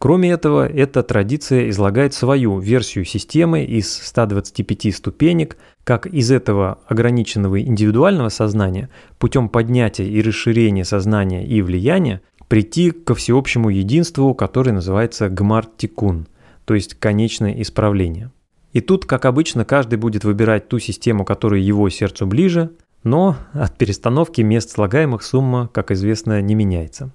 Кроме 0.00 0.30
этого, 0.30 0.66
эта 0.66 1.02
традиция 1.02 1.68
излагает 1.68 2.14
свою 2.14 2.58
версию 2.58 3.04
системы 3.04 3.64
из 3.64 3.92
125 3.92 4.96
ступенек, 4.96 5.58
как 5.84 6.06
из 6.06 6.30
этого 6.30 6.78
ограниченного 6.88 7.60
индивидуального 7.60 8.30
сознания 8.30 8.88
путем 9.18 9.50
поднятия 9.50 10.08
и 10.08 10.22
расширения 10.22 10.86
сознания 10.86 11.46
и 11.46 11.60
влияния 11.60 12.22
прийти 12.48 12.92
ко 12.92 13.14
всеобщему 13.14 13.68
единству, 13.68 14.32
которое 14.32 14.72
называется 14.72 15.28
гмар-тикун, 15.28 16.28
то 16.64 16.74
есть 16.74 16.94
конечное 16.94 17.60
исправление. 17.60 18.30
И 18.72 18.80
тут, 18.80 19.04
как 19.04 19.26
обычно, 19.26 19.66
каждый 19.66 19.96
будет 19.96 20.24
выбирать 20.24 20.66
ту 20.68 20.78
систему, 20.78 21.26
которая 21.26 21.60
его 21.60 21.90
сердцу 21.90 22.26
ближе, 22.26 22.70
но 23.04 23.36
от 23.52 23.76
перестановки 23.76 24.40
мест 24.40 24.70
слагаемых 24.70 25.22
сумма, 25.22 25.68
как 25.68 25.90
известно, 25.90 26.40
не 26.40 26.54
меняется. 26.54 27.12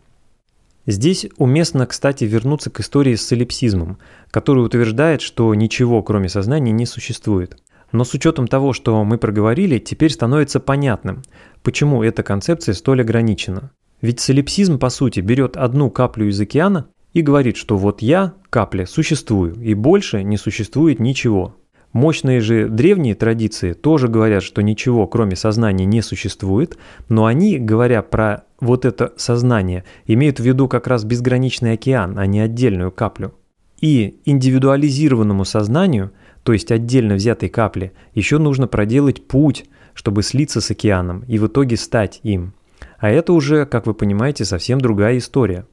Здесь 0.88 1.26
уместно, 1.38 1.88
кстати, 1.88 2.26
вернуться 2.26 2.70
к 2.70 2.80
истории 2.80 3.16
с 3.16 3.26
солипсизмом, 3.26 3.98
который 4.30 4.64
утверждает, 4.64 5.22
что 5.22 5.54
ничего, 5.56 6.04
кроме 6.04 6.30
сознания, 6.30 6.72
не 6.72 6.86
существует. 6.86 7.58
Но 7.92 8.04
с 8.04 8.14
учетом 8.14 8.48
того, 8.48 8.74
что 8.74 9.04
мы 9.04 9.18
проговорили, 9.18 9.80
теперь 9.80 10.12
становится 10.12 10.60
понятным, 10.60 11.24
почему 11.64 12.04
эта 12.04 12.24
концепция 12.24 12.74
столь 12.74 13.02
ограничена. 13.02 13.72
Ведь 14.02 14.20
солипсизм, 14.20 14.78
по 14.78 14.90
сути, 14.90 15.22
берет 15.22 15.58
одну 15.58 15.90
каплю 15.90 16.28
из 16.28 16.40
океана 16.40 16.88
и 17.14 17.22
говорит, 17.22 17.58
что 17.58 17.78
вот 17.78 18.02
я, 18.02 18.34
капля, 18.50 18.86
существую, 18.86 19.56
и 19.62 19.74
больше 19.74 20.24
не 20.24 20.38
существует 20.38 21.00
ничего. 21.00 21.56
Мощные 21.94 22.42
же 22.42 22.68
древние 22.68 23.16
традиции 23.16 23.72
тоже 23.72 24.10
говорят, 24.10 24.44
что 24.44 24.62
ничего 24.62 25.08
кроме 25.08 25.38
сознания 25.38 25.86
не 25.86 26.02
существует, 26.02 26.78
но 27.08 27.26
они, 27.26 27.58
говоря 27.58 28.02
про 28.02 28.44
вот 28.60 28.86
это 28.86 29.14
сознание, 29.18 29.84
имеют 30.06 30.40
в 30.40 30.44
виду 30.44 30.68
как 30.68 30.88
раз 30.88 31.04
безграничный 31.04 31.74
океан, 31.74 32.18
а 32.18 32.26
не 32.26 32.40
отдельную 32.40 32.92
каплю. 32.92 33.34
И 33.82 34.20
индивидуализированному 34.26 35.46
сознанию, 35.46 36.12
то 36.44 36.54
есть 36.54 36.72
отдельно 36.72 37.16
взятой 37.16 37.50
капле, 37.50 37.92
еще 38.14 38.38
нужно 38.38 38.68
проделать 38.68 39.28
путь, 39.28 39.66
чтобы 39.94 40.24
слиться 40.24 40.62
с 40.62 40.72
океаном 40.72 41.24
и 41.28 41.38
в 41.38 41.48
итоге 41.48 41.78
стать 41.78 42.20
им. 42.24 42.54
А 42.98 43.10
это 43.10 43.34
уже, 43.34 43.66
как 43.66 43.86
вы 43.86 43.94
понимаете, 43.94 44.46
совсем 44.46 44.80
другая 44.80 45.18
история. 45.18 45.66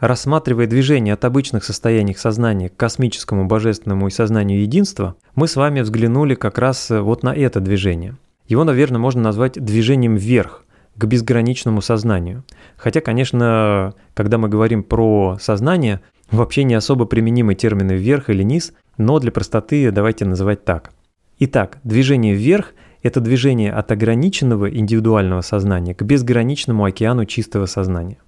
Рассматривая 0.00 0.66
движение 0.66 1.14
от 1.14 1.24
обычных 1.24 1.62
состояний 1.62 2.14
сознания 2.14 2.68
к 2.68 2.76
космическому 2.76 3.46
божественному 3.46 4.08
и 4.08 4.10
сознанию 4.10 4.60
единства, 4.60 5.14
мы 5.36 5.46
с 5.46 5.54
вами 5.54 5.80
взглянули 5.80 6.34
как 6.34 6.58
раз 6.58 6.90
вот 6.90 7.22
на 7.22 7.32
это 7.32 7.60
движение. 7.60 8.16
Его, 8.48 8.64
наверное, 8.64 8.98
можно 8.98 9.22
назвать 9.22 9.52
движением 9.64 10.16
вверх, 10.16 10.64
к 10.96 11.04
безграничному 11.04 11.80
сознанию. 11.80 12.44
Хотя, 12.76 13.00
конечно, 13.00 13.94
когда 14.14 14.38
мы 14.38 14.48
говорим 14.48 14.82
про 14.82 15.38
сознание, 15.40 16.00
вообще 16.30 16.64
не 16.64 16.74
особо 16.74 17.06
применимы 17.06 17.54
термины 17.54 17.92
«вверх» 17.92 18.30
или 18.30 18.42
«низ», 18.42 18.72
но 18.98 19.18
для 19.18 19.32
простоты 19.32 19.90
давайте 19.90 20.24
называть 20.24 20.64
так. 20.64 20.92
Итак, 21.38 21.78
движение 21.82 22.34
вверх– 22.34 22.74
это 23.02 23.20
движение 23.20 23.72
от 23.72 23.90
ограниченного 23.90 24.70
индивидуального 24.70 25.40
сознания 25.40 25.94
к 25.94 26.02
безграничному 26.02 26.84
океану 26.84 27.24
чистого 27.24 27.66
сознания. 27.66 28.18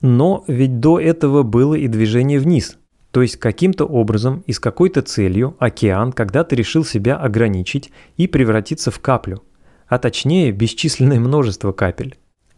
Но 0.00 0.44
ведь 0.46 0.80
до 0.80 0.98
этого 0.98 1.42
было 1.42 1.74
и 1.74 1.86
движение 1.88 2.38
вниз. 2.38 2.78
То 3.10 3.22
есть 3.22 3.36
каким-то 3.36 3.84
образом 3.84 4.42
и 4.46 4.52
с 4.52 4.60
какой-то 4.60 5.02
целью 5.02 5.56
океан 5.58 6.12
когда-то 6.12 6.54
решил 6.54 6.84
себя 6.84 7.16
ограничить 7.16 7.90
и 8.16 8.26
превратиться 8.26 8.90
в 8.90 9.00
каплю, 9.00 9.42
а 9.90 9.98
точнее 9.98 10.52
бесчисленное 10.52 11.18
множество 11.18 11.72
капель. 11.72 12.16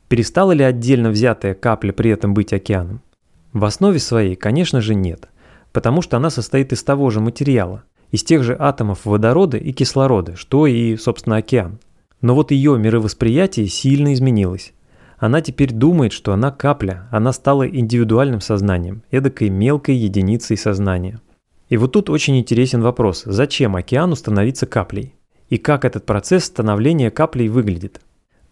Перестала 0.09 0.53
ли 0.53 0.63
отдельно 0.63 1.11
взятая 1.11 1.55
капля 1.55 1.93
при 1.93 2.11
этом 2.11 2.35
быть 2.35 2.53
океаном? 2.53 3.01
В 3.55 3.65
основе 3.65 3.99
своей, 3.99 4.37
конечно 4.37 4.83
же, 4.83 4.95
нет, 4.95 5.29
потому 5.73 6.03
что 6.03 6.19
она 6.19 6.29
состоит 6.29 6.73
из 6.75 6.85
того 6.85 7.09
же 7.09 7.21
материала, 7.21 7.85
из 8.11 8.23
тех 8.23 8.43
же 8.43 8.55
атомов 8.59 9.07
водорода 9.07 9.57
и 9.57 9.73
кислорода, 9.73 10.37
что 10.37 10.67
и, 10.67 10.97
собственно, 10.97 11.37
океан. 11.37 11.81
Но 12.21 12.35
вот 12.35 12.51
ее 12.51 12.79
мировосприятие 12.79 13.67
сильно 13.67 14.13
изменилось. 14.13 14.75
Она 15.17 15.41
теперь 15.41 15.73
думает, 15.73 16.13
что 16.13 16.35
она 16.35 16.51
капля, 16.51 17.09
она 17.11 17.33
стала 17.33 17.67
индивидуальным 17.67 18.43
сознанием, 18.43 19.05
эдакой 19.11 19.49
мелкой 19.49 19.97
единицей 19.97 20.59
сознания. 20.59 21.19
И 21.71 21.79
вот 21.79 21.93
тут 21.93 22.11
очень 22.11 22.39
интересен 22.39 22.83
вопрос, 22.83 23.23
зачем 23.25 23.75
океану 23.75 24.17
становиться 24.17 24.67
каплей? 24.67 25.15
И 25.53 25.59
как 25.59 25.85
этот 25.85 26.07
процесс 26.07 26.45
становления 26.45 27.11
каплей 27.11 27.51
выглядит? 27.51 28.01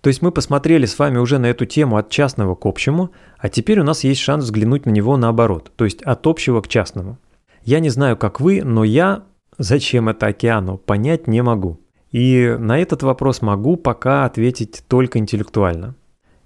То 0.02 0.08
есть 0.08 0.20
мы 0.20 0.32
посмотрели 0.32 0.84
с 0.84 0.98
вами 0.98 1.16
уже 1.16 1.38
на 1.38 1.46
эту 1.46 1.64
тему 1.64 1.96
от 1.96 2.10
частного 2.10 2.54
к 2.54 2.66
общему, 2.66 3.10
а 3.38 3.48
теперь 3.48 3.80
у 3.80 3.84
нас 3.84 4.04
есть 4.04 4.20
шанс 4.20 4.44
взглянуть 4.44 4.84
на 4.84 4.90
него 4.90 5.16
наоборот, 5.16 5.72
то 5.76 5.86
есть 5.86 6.02
от 6.02 6.26
общего 6.26 6.60
к 6.60 6.68
частному. 6.68 7.16
Я 7.62 7.80
не 7.80 7.88
знаю, 7.88 8.18
как 8.18 8.38
вы, 8.38 8.62
но 8.62 8.84
я, 8.84 9.22
зачем 9.56 10.10
это 10.10 10.26
океану, 10.26 10.76
понять 10.76 11.26
не 11.26 11.42
могу. 11.42 11.80
И 12.10 12.54
на 12.58 12.78
этот 12.78 13.02
вопрос 13.02 13.40
могу 13.40 13.76
пока 13.76 14.26
ответить 14.26 14.84
только 14.86 15.18
интеллектуально. 15.18 15.94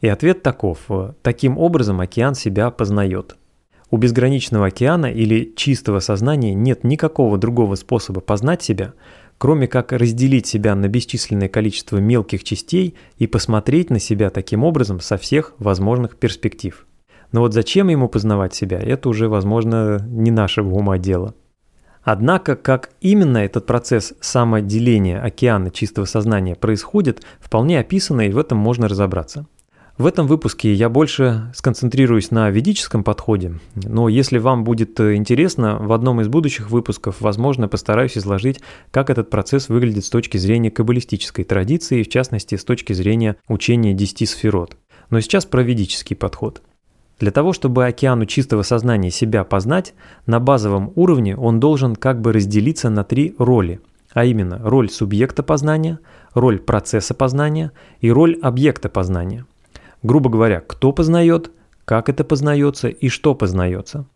И 0.02 0.06
ответ 0.06 0.44
таков. 0.44 0.88
Таким 1.22 1.58
образом 1.58 1.98
океан 1.98 2.36
себя 2.36 2.70
познает. 2.70 3.34
У 3.90 3.96
безграничного 3.96 4.66
океана 4.66 5.06
или 5.06 5.52
чистого 5.56 6.00
сознания 6.00 6.54
нет 6.54 6.84
никакого 6.84 7.38
другого 7.38 7.74
способа 7.76 8.20
познать 8.20 8.62
себя, 8.62 8.94
кроме 9.44 9.68
как 9.68 9.92
разделить 9.92 10.46
себя 10.46 10.74
на 10.74 10.88
бесчисленное 10.88 11.50
количество 11.50 11.98
мелких 11.98 12.44
частей 12.44 12.94
и 13.18 13.26
посмотреть 13.26 13.90
на 13.90 13.98
себя 13.98 14.30
таким 14.30 14.64
образом 14.64 15.00
со 15.00 15.18
всех 15.18 15.52
возможных 15.58 16.16
перспектив. 16.16 16.86
Но 17.30 17.40
вот 17.40 17.52
зачем 17.52 17.88
ему 17.88 18.08
познавать 18.08 18.54
себя, 18.54 18.78
это 18.78 19.06
уже, 19.10 19.28
возможно, 19.28 19.98
не 20.08 20.30
нашего 20.30 20.74
ума 20.74 20.96
дело. 20.96 21.34
Однако, 22.02 22.56
как 22.56 22.92
именно 23.02 23.36
этот 23.36 23.66
процесс 23.66 24.14
самоотделения 24.18 25.20
океана 25.20 25.70
чистого 25.70 26.06
сознания 26.06 26.54
происходит, 26.54 27.22
вполне 27.38 27.80
описано 27.80 28.22
и 28.22 28.32
в 28.32 28.38
этом 28.38 28.56
можно 28.56 28.88
разобраться. 28.88 29.46
В 29.96 30.06
этом 30.06 30.26
выпуске 30.26 30.74
я 30.74 30.88
больше 30.88 31.52
сконцентрируюсь 31.54 32.32
на 32.32 32.50
ведическом 32.50 33.04
подходе, 33.04 33.60
но 33.76 34.08
если 34.08 34.38
вам 34.38 34.64
будет 34.64 34.98
э, 34.98 35.14
интересно, 35.14 35.78
в 35.78 35.92
одном 35.92 36.20
из 36.20 36.26
будущих 36.26 36.68
выпусков, 36.68 37.20
возможно, 37.20 37.68
постараюсь 37.68 38.18
изложить, 38.18 38.58
как 38.90 39.08
этот 39.08 39.30
процесс 39.30 39.68
выглядит 39.68 40.04
с 40.04 40.10
точки 40.10 40.36
зрения 40.36 40.72
каббалистической 40.72 41.44
традиции, 41.44 42.02
в 42.02 42.08
частности, 42.08 42.56
с 42.56 42.64
точки 42.64 42.92
зрения 42.92 43.36
учения 43.46 43.94
десяти 43.94 44.26
сферот. 44.26 44.76
Но 45.10 45.20
сейчас 45.20 45.46
про 45.46 45.62
ведический 45.62 46.16
подход. 46.16 46.60
Для 47.20 47.30
того, 47.30 47.52
чтобы 47.52 47.86
океану 47.86 48.26
чистого 48.26 48.62
сознания 48.62 49.12
себя 49.12 49.44
познать, 49.44 49.94
на 50.26 50.40
базовом 50.40 50.90
уровне 50.96 51.36
он 51.36 51.60
должен 51.60 51.94
как 51.94 52.20
бы 52.20 52.32
разделиться 52.32 52.90
на 52.90 53.04
три 53.04 53.36
роли, 53.38 53.80
а 54.12 54.24
именно 54.24 54.58
роль 54.60 54.90
субъекта 54.90 55.44
познания, 55.44 56.00
роль 56.32 56.58
процесса 56.58 57.14
познания 57.14 57.70
и 58.00 58.10
роль 58.10 58.36
объекта 58.42 58.88
познания– 58.88 59.46
Грубо 60.04 60.28
говоря, 60.28 60.60
кто 60.60 60.92
познает, 60.92 61.50
как 61.86 62.08
это 62.08 62.24
познается 62.24 62.88
и 62.88 63.08
что 63.08 63.34
познается. 63.34 64.06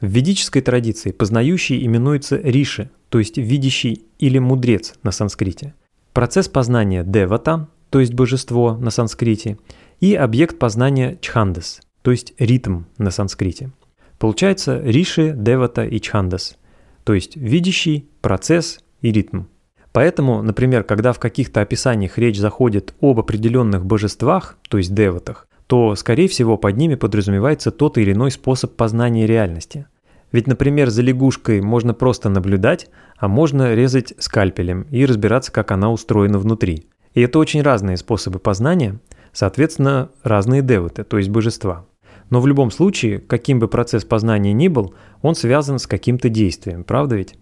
В 0.00 0.06
ведической 0.06 0.60
традиции 0.60 1.10
познающий 1.10 1.84
именуется 1.84 2.36
риши, 2.36 2.90
то 3.08 3.18
есть 3.18 3.38
видящий 3.38 4.04
или 4.18 4.38
мудрец 4.38 4.94
на 5.02 5.10
санскрите. 5.10 5.74
Процесс 6.12 6.48
познания– 6.48 7.02
девата, 7.06 7.68
то 7.88 8.00
есть 8.00 8.12
божество 8.12 8.76
на 8.76 8.90
санскрите, 8.90 9.58
и 10.00 10.14
объект 10.14 10.58
познания– 10.58 11.16
чхандас, 11.22 11.80
то 12.02 12.10
есть 12.10 12.34
ритм 12.38 12.82
на 12.98 13.10
санскрите. 13.10 13.72
Получается 14.18 14.80
риши, 14.84 15.34
девата 15.34 15.84
и 15.86 15.98
чхандас, 15.98 16.58
то 17.04 17.14
есть 17.14 17.36
видящий, 17.36 18.06
процесс 18.20 18.80
и 19.00 19.10
ритм. 19.10 19.44
Поэтому, 19.92 20.42
например, 20.42 20.84
когда 20.84 21.12
в 21.12 21.18
каких-то 21.18 21.60
описаниях 21.60 22.18
речь 22.18 22.38
заходит 22.38 22.94
об 23.00 23.20
определенных 23.20 23.84
божествах, 23.84 24.56
то 24.68 24.78
есть 24.78 24.94
деватах, 24.94 25.46
то, 25.66 25.94
скорее 25.96 26.28
всего, 26.28 26.56
под 26.56 26.76
ними 26.76 26.94
подразумевается 26.94 27.70
тот 27.70 27.98
или 27.98 28.12
иной 28.12 28.30
способ 28.30 28.74
познания 28.74 29.26
реальности. 29.26 29.86
Ведь, 30.32 30.46
например, 30.46 30.88
за 30.88 31.02
лягушкой 31.02 31.60
можно 31.60 31.92
просто 31.92 32.30
наблюдать, 32.30 32.88
а 33.18 33.28
можно 33.28 33.74
резать 33.74 34.14
скальпелем 34.18 34.86
и 34.90 35.04
разбираться, 35.04 35.52
как 35.52 35.70
она 35.70 35.92
устроена 35.92 36.38
внутри. 36.38 36.86
И 37.14 37.20
это 37.20 37.38
очень 37.38 37.62
разные 37.62 37.98
способы 37.98 38.38
познания, 38.38 38.98
соответственно, 39.32 40.08
разные 40.22 40.62
деваты, 40.62 41.04
то 41.04 41.18
есть 41.18 41.28
божества. 41.28 41.84
Но 42.30 42.40
в 42.40 42.46
любом 42.46 42.70
случае, 42.70 43.18
каким 43.18 43.58
бы 43.58 43.68
процесс 43.68 44.04
познания 44.04 44.54
ни 44.54 44.68
был, 44.68 44.94
он 45.20 45.34
связан 45.34 45.78
с 45.78 45.86
каким-то 45.86 46.30
действием, 46.30 46.82
правда 46.82 47.16
ведь? 47.16 47.34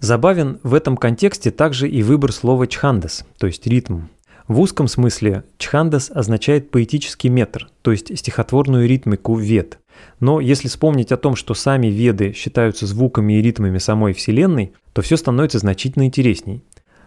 Забавен 0.00 0.58
в 0.62 0.74
этом 0.74 0.96
контексте 0.96 1.50
также 1.50 1.88
и 1.88 2.02
выбор 2.02 2.32
слова 2.32 2.66
«чхандас», 2.66 3.24
то 3.38 3.46
есть 3.46 3.66
ритм. 3.66 4.02
В 4.46 4.60
узком 4.60 4.88
смысле 4.88 5.44
чхандас 5.56 6.10
означает 6.10 6.70
поэтический 6.70 7.30
метр, 7.30 7.68
то 7.80 7.92
есть 7.92 8.16
стихотворную 8.18 8.86
ритмику 8.86 9.36
вед. 9.36 9.78
Но 10.20 10.40
если 10.40 10.68
вспомнить 10.68 11.12
о 11.12 11.16
том, 11.16 11.34
что 11.34 11.54
сами 11.54 11.86
веды 11.86 12.32
считаются 12.32 12.86
звуками 12.86 13.38
и 13.38 13.42
ритмами 13.42 13.78
самой 13.78 14.12
Вселенной, 14.12 14.72
то 14.92 15.00
все 15.00 15.16
становится 15.16 15.58
значительно 15.58 16.04
интересней. 16.04 16.62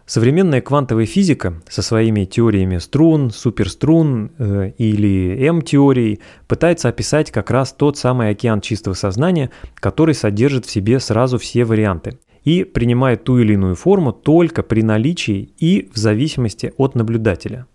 Современная 0.07 0.61
квантовая 0.61 1.05
физика 1.05 1.61
со 1.69 1.81
своими 1.81 2.23
теориями 2.25 2.77
струн, 2.77 3.29
суперструн 3.29 4.31
э, 4.39 4.71
или 4.77 5.45
М-теорией 5.47 6.21
пытается 6.47 6.87
описать 6.87 7.29
как 7.29 7.51
раз 7.51 7.73
тот 7.73 7.97
самый 7.97 8.29
океан 8.29 8.61
чистого 8.61 8.93
сознания, 8.93 9.51
который 9.75 10.15
содержит 10.15 10.65
в 10.65 10.71
себе 10.71 10.99
сразу 11.01 11.37
все 11.37 11.65
варианты 11.65 12.17
и 12.47 12.63
принимает 12.63 13.25
ту 13.25 13.39
или 13.39 13.55
иную 13.55 13.75
форму 13.75 14.13
только 14.13 14.63
при 14.63 14.81
наличии 14.81 15.49
и 15.57 15.89
в 15.93 15.97
зависимости 15.97 16.73
от 16.77 16.95
наблюдателя. 16.95 17.67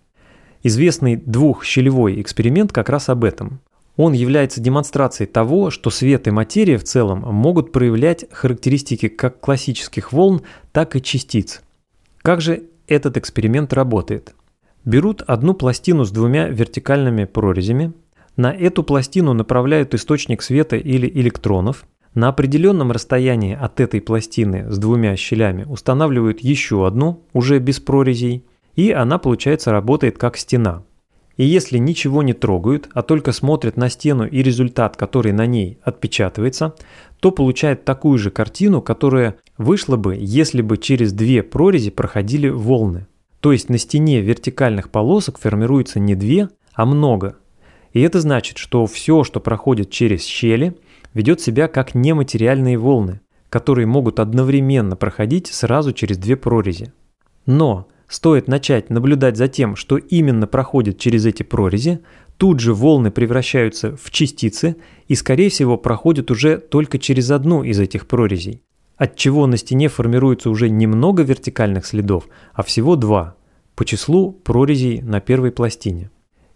Известный 0.63 1.15
двухщелевой 1.15 2.19
эксперимент 2.19 2.71
как 2.71 2.89
раз 2.89 3.07
об 3.07 3.23
этом. 3.23 3.59
Он 3.97 4.13
является 4.13 4.59
демонстрацией 4.59 5.27
того, 5.27 5.69
что 5.69 5.91
свет 5.91 6.27
и 6.27 6.31
материя 6.31 6.79
в 6.79 6.85
целом 6.85 7.19
могут 7.19 7.71
проявлять 7.71 8.25
характеристики 8.31 9.09
как 9.09 9.39
классических 9.39 10.11
волн, 10.11 10.41
так 10.71 10.95
и 10.95 11.03
частиц. 11.03 11.61
Как 12.23 12.41
же 12.41 12.63
этот 12.87 13.15
эксперимент 13.15 13.73
работает? 13.73 14.33
Берут 14.85 15.21
одну 15.21 15.53
пластину 15.53 16.03
с 16.03 16.09
двумя 16.09 16.47
вертикальными 16.47 17.25
прорезями, 17.25 17.93
на 18.37 18.51
эту 18.51 18.81
пластину 18.81 19.33
направляют 19.33 19.93
источник 19.93 20.41
света 20.41 20.77
или 20.77 21.07
электронов, 21.07 21.85
на 22.13 22.29
определенном 22.29 22.91
расстоянии 22.91 23.55
от 23.55 23.79
этой 23.79 24.01
пластины 24.01 24.71
с 24.71 24.77
двумя 24.77 25.15
щелями 25.15 25.63
устанавливают 25.63 26.41
еще 26.41 26.85
одну, 26.85 27.23
уже 27.33 27.59
без 27.59 27.79
прорезей, 27.79 28.45
и 28.75 28.91
она, 28.91 29.17
получается, 29.17 29.71
работает 29.71 30.17
как 30.17 30.37
стена. 30.37 30.83
И 31.35 31.45
если 31.45 31.79
ничего 31.79 32.21
не 32.21 32.33
трогают, 32.33 32.89
а 32.93 33.01
только 33.01 33.31
смотрят 33.31 33.75
на 33.75 33.89
стену 33.89 34.25
и 34.27 34.43
результат, 34.43 34.95
который 34.97 35.31
на 35.31 35.47
ней 35.47 35.79
отпечатывается, 35.81 36.75
то 37.19 37.31
получают 37.31 37.85
такую 37.85 38.19
же 38.19 38.29
картину, 38.29 38.81
которая 38.81 39.37
вышло 39.57 39.95
бы, 39.95 40.15
если 40.19 40.61
бы 40.61 40.77
через 40.77 41.11
две 41.11 41.41
прорези 41.41 41.89
проходили 41.89 42.49
волны. 42.49 43.07
То 43.39 43.51
есть 43.51 43.67
на 43.67 43.79
стене 43.79 44.21
вертикальных 44.21 44.89
полосок 44.89 45.39
формируется 45.39 45.99
не 45.99 46.15
две, 46.15 46.49
а 46.75 46.85
много. 46.85 47.37
И 47.93 48.01
это 48.01 48.21
значит, 48.21 48.57
что 48.57 48.85
все, 48.85 49.23
что 49.23 49.39
проходит 49.39 49.89
через 49.89 50.23
щели, 50.25 50.75
ведет 51.13 51.41
себя 51.41 51.67
как 51.67 51.95
нематериальные 51.95 52.77
волны, 52.77 53.21
которые 53.49 53.85
могут 53.85 54.19
одновременно 54.19 54.95
проходить 54.95 55.47
сразу 55.47 55.93
через 55.93 56.17
две 56.17 56.35
прорези. 56.35 56.91
Но 57.45 57.87
стоит 58.07 58.47
начать 58.47 58.89
наблюдать 58.89 59.37
за 59.37 59.47
тем, 59.47 59.75
что 59.75 59.97
именно 59.97 60.47
проходит 60.47 60.97
через 60.97 61.25
эти 61.25 61.43
прорези, 61.43 61.99
тут 62.37 62.59
же 62.59 62.73
волны 62.73 63.11
превращаются 63.11 63.95
в 63.95 64.11
частицы 64.11 64.75
и, 65.07 65.15
скорее 65.15 65.49
всего, 65.49 65.77
проходят 65.77 66.31
уже 66.31 66.57
только 66.57 66.97
через 66.97 67.31
одну 67.31 67.63
из 67.63 67.79
этих 67.79 68.07
прорезей, 68.07 68.61
отчего 68.97 69.47
на 69.47 69.57
стене 69.57 69.87
формируется 69.87 70.49
уже 70.49 70.69
не 70.69 70.87
много 70.87 71.23
вертикальных 71.23 71.85
следов, 71.85 72.27
а 72.53 72.63
всего 72.63 72.95
два, 72.95 73.35
по 73.75 73.85
числу 73.85 74.31
прорезей 74.31 75.01
на 75.01 75.19
первой 75.19 75.51
пластине. 75.51 76.09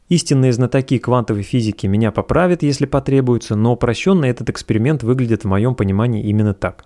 Истинные 0.10 0.54
знатоки 0.54 1.00
квантовой 1.00 1.44
физики 1.44 1.86
меня 1.86 2.12
поправят, 2.12 2.64
если 2.64 2.86
потребуется, 2.86 3.56
но 3.56 3.74
упрощенно 3.74 4.24
этот 4.26 4.50
эксперимент 4.50 5.04
выглядит 5.04 5.44
в 5.44 5.48
моем 5.48 5.76
понимании 5.76 6.24
именно 6.24 6.54
так. 6.54 6.86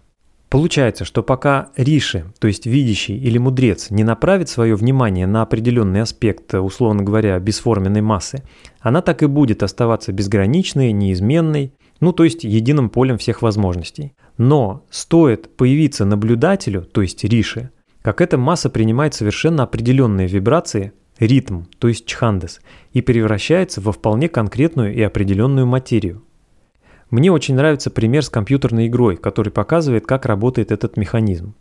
Получается, 0.49 1.05
что 1.05 1.23
пока 1.23 1.69
Риши, 1.77 2.25
то 2.39 2.47
есть 2.47 2.65
видящий 2.65 3.15
или 3.15 3.37
мудрец, 3.37 3.89
не 3.89 4.03
направит 4.03 4.49
свое 4.49 4.75
внимание 4.75 5.25
на 5.25 5.43
определенный 5.43 6.01
аспект, 6.01 6.53
условно 6.55 7.03
говоря, 7.03 7.39
бесформенной 7.39 8.01
массы, 8.01 8.43
она 8.81 9.01
так 9.01 9.23
и 9.23 9.27
будет 9.27 9.63
оставаться 9.63 10.11
безграничной, 10.11 10.91
неизменной, 10.91 11.73
ну 12.01 12.11
то 12.11 12.25
есть 12.25 12.43
единым 12.43 12.89
полем 12.89 13.17
всех 13.17 13.43
возможностей. 13.43 14.13
Но 14.37 14.83
стоит 14.89 15.55
появиться 15.55 16.03
наблюдателю, 16.03 16.81
то 16.81 17.01
есть 17.01 17.23
Риши, 17.23 17.69
как 18.01 18.19
эта 18.19 18.37
масса 18.37 18.69
принимает 18.69 19.13
совершенно 19.13 19.63
определенные 19.63 20.27
вибрации, 20.27 20.91
ритм, 21.21 21.63
то 21.77 21.87
есть 21.87 22.05
чхандас, 22.05 22.59
и 22.93 23.01
превращается 23.01 23.79
во 23.79 23.91
вполне 23.91 24.27
конкретную 24.27 24.93
и 24.93 25.01
определенную 25.01 25.67
материю. 25.67 26.23
Мне 27.09 27.31
очень 27.31 27.55
нравится 27.55 27.91
пример 27.91 28.23
с 28.23 28.29
компьютерной 28.29 28.87
игрой, 28.87 29.17
который 29.17 29.51
показывает, 29.51 30.05
как 30.05 30.25
работает 30.25 30.71
этот 30.71 30.97
механизм. 30.97 31.55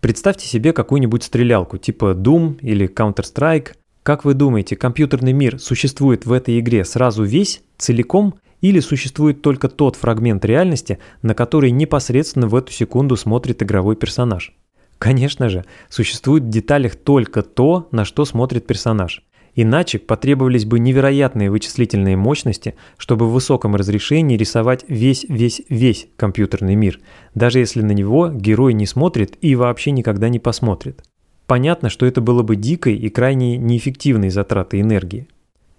Представьте 0.00 0.46
себе 0.46 0.72
какую-нибудь 0.72 1.22
стрелялку 1.22 1.78
типа 1.78 2.14
Doom 2.14 2.58
или 2.60 2.88
Counter-Strike. 2.88 3.72
Как 4.02 4.24
вы 4.24 4.34
думаете, 4.34 4.76
компьютерный 4.76 5.32
мир 5.32 5.58
существует 5.58 6.26
в 6.26 6.32
этой 6.32 6.58
игре 6.58 6.84
сразу 6.84 7.22
весь, 7.22 7.62
целиком, 7.78 8.34
или 8.60 8.80
существует 8.80 9.42
только 9.42 9.68
тот 9.68 9.96
фрагмент 9.96 10.44
реальности, 10.44 10.98
на 11.22 11.34
который 11.34 11.70
непосредственно 11.70 12.48
в 12.48 12.54
эту 12.54 12.72
секунду 12.72 13.16
смотрит 13.16 13.62
игровой 13.62 13.96
персонаж? 13.96 14.54
Конечно 15.04 15.50
же, 15.50 15.66
существует 15.90 16.44
в 16.44 16.48
деталях 16.48 16.96
только 16.96 17.42
то, 17.42 17.88
на 17.90 18.06
что 18.06 18.24
смотрит 18.24 18.66
персонаж. 18.66 19.22
Иначе 19.54 19.98
потребовались 19.98 20.64
бы 20.64 20.78
невероятные 20.78 21.50
вычислительные 21.50 22.16
мощности, 22.16 22.74
чтобы 22.96 23.28
в 23.28 23.32
высоком 23.32 23.76
разрешении 23.76 24.38
рисовать 24.38 24.86
весь-весь-весь 24.88 26.08
компьютерный 26.16 26.74
мир, 26.74 27.00
даже 27.34 27.58
если 27.58 27.82
на 27.82 27.92
него 27.92 28.30
герой 28.30 28.72
не 28.72 28.86
смотрит 28.86 29.36
и 29.42 29.54
вообще 29.56 29.90
никогда 29.90 30.30
не 30.30 30.38
посмотрит. 30.38 31.04
Понятно, 31.46 31.90
что 31.90 32.06
это 32.06 32.22
было 32.22 32.42
бы 32.42 32.56
дикой 32.56 32.96
и 32.96 33.10
крайне 33.10 33.58
неэффективной 33.58 34.30
затратой 34.30 34.80
энергии. 34.80 35.28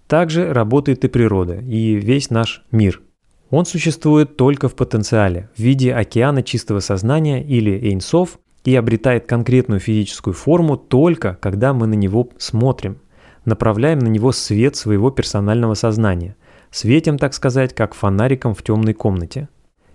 Также 0.06 0.52
работает 0.52 1.04
и 1.04 1.08
природа, 1.08 1.56
и 1.56 1.96
весь 1.96 2.30
наш 2.30 2.62
мир. 2.70 3.02
Он 3.50 3.66
существует 3.66 4.36
только 4.36 4.68
в 4.68 4.76
потенциале, 4.76 5.50
в 5.56 5.58
виде 5.58 5.92
океана 5.92 6.44
чистого 6.44 6.78
сознания 6.78 7.42
или 7.42 7.72
эйнсов, 7.72 8.38
и 8.66 8.76
обретает 8.76 9.26
конкретную 9.26 9.80
физическую 9.80 10.34
форму 10.34 10.76
только 10.76 11.38
когда 11.40 11.72
мы 11.72 11.86
на 11.86 11.94
него 11.94 12.28
смотрим– 12.36 12.98
направляем 13.46 14.00
на 14.00 14.08
него 14.08 14.32
свет 14.32 14.76
своего 14.76 15.10
персонального 15.10 15.72
сознания, 15.72 16.36
светим, 16.70 17.16
так 17.16 17.32
сказать, 17.32 17.74
как 17.74 17.94
фонариком 17.94 18.54
в 18.54 18.62
темной 18.62 18.92
комнате. 18.92 19.48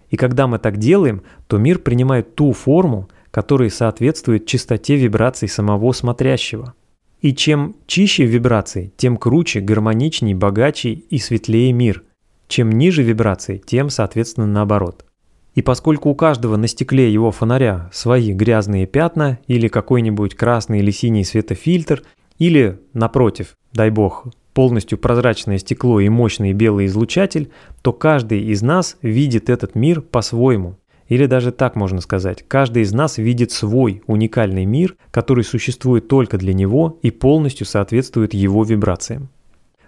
И 0.09 0.17
когда 0.17 0.47
мы 0.47 0.57
так 0.57 0.77
делаем, 0.77 1.21
то 1.47 1.57
мир 1.57 1.79
принимает 1.79 2.35
ту 2.35 2.51
форму, 2.53 3.09
которая 3.29 3.69
соответствует 3.69 4.47
чистоте 4.47 4.95
вибраций 4.95 5.47
самого 5.47 5.91
смотрящего. 5.91 6.73
И 7.21 7.35
чем 7.35 7.75
чище 7.85 8.25
вибрации, 8.25 8.91
тем 8.97 9.15
круче, 9.15 9.61
гармоничней, 9.61 10.33
богаче 10.33 10.89
и 10.89 11.19
светлее 11.19 11.71
мир. 11.71 12.03
Чем 12.47 12.71
ниже 12.71 13.03
вибрации, 13.03 13.61
тем, 13.63 13.89
соответственно, 13.89 14.47
наоборот. 14.47 15.05
И 15.53 15.61
поскольку 15.61 16.09
у 16.09 16.15
каждого 16.15 16.55
на 16.55 16.67
стекле 16.67 17.11
его 17.11 17.31
фонаря 17.31 17.89
свои 17.91 18.31
грязные 18.31 18.85
пятна 18.85 19.39
или 19.47 19.67
какой-нибудь 19.67 20.35
красный 20.35 20.79
или 20.79 20.91
синий 20.91 21.25
светофильтр 21.25 22.03
или, 22.37 22.79
напротив, 22.93 23.57
дай 23.73 23.89
бог, 23.89 24.27
полностью 24.53 24.97
прозрачное 24.97 25.57
стекло 25.57 25.99
и 25.99 26.09
мощный 26.09 26.53
белый 26.53 26.85
излучатель, 26.85 27.51
то 27.81 27.93
каждый 27.93 28.41
из 28.43 28.61
нас 28.61 28.97
видит 29.01 29.49
этот 29.49 29.75
мир 29.75 30.01
по-своему. 30.01 30.77
Или 31.07 31.25
даже 31.25 31.51
так 31.51 31.75
можно 31.75 31.99
сказать, 31.99 32.45
каждый 32.47 32.83
из 32.83 32.93
нас 32.93 33.17
видит 33.17 33.51
свой 33.51 34.01
уникальный 34.07 34.63
мир, 34.63 34.95
который 35.11 35.43
существует 35.43 36.07
только 36.07 36.37
для 36.37 36.53
него 36.53 36.99
и 37.01 37.11
полностью 37.11 37.65
соответствует 37.65 38.33
его 38.33 38.63
вибрациям. 38.63 39.29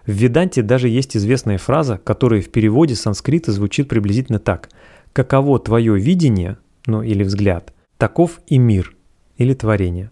В 0.06 0.12
Веданте 0.12 0.62
даже 0.62 0.90
есть 0.90 1.16
известная 1.16 1.58
фраза, 1.58 1.98
которая 2.04 2.42
в 2.42 2.50
переводе 2.50 2.96
с 2.96 3.02
санскрита 3.02 3.54
звучит 3.54 3.88
приблизительно 3.88 4.38
так. 4.38 4.68
«Каково 5.14 5.60
твое 5.60 5.98
видение, 5.98 6.58
ну 6.86 7.02
или 7.02 7.24
взгляд, 7.24 7.74
таков 7.98 8.42
и 8.48 8.58
мир, 8.58 8.96
или 9.38 9.54
творение». 9.54 10.12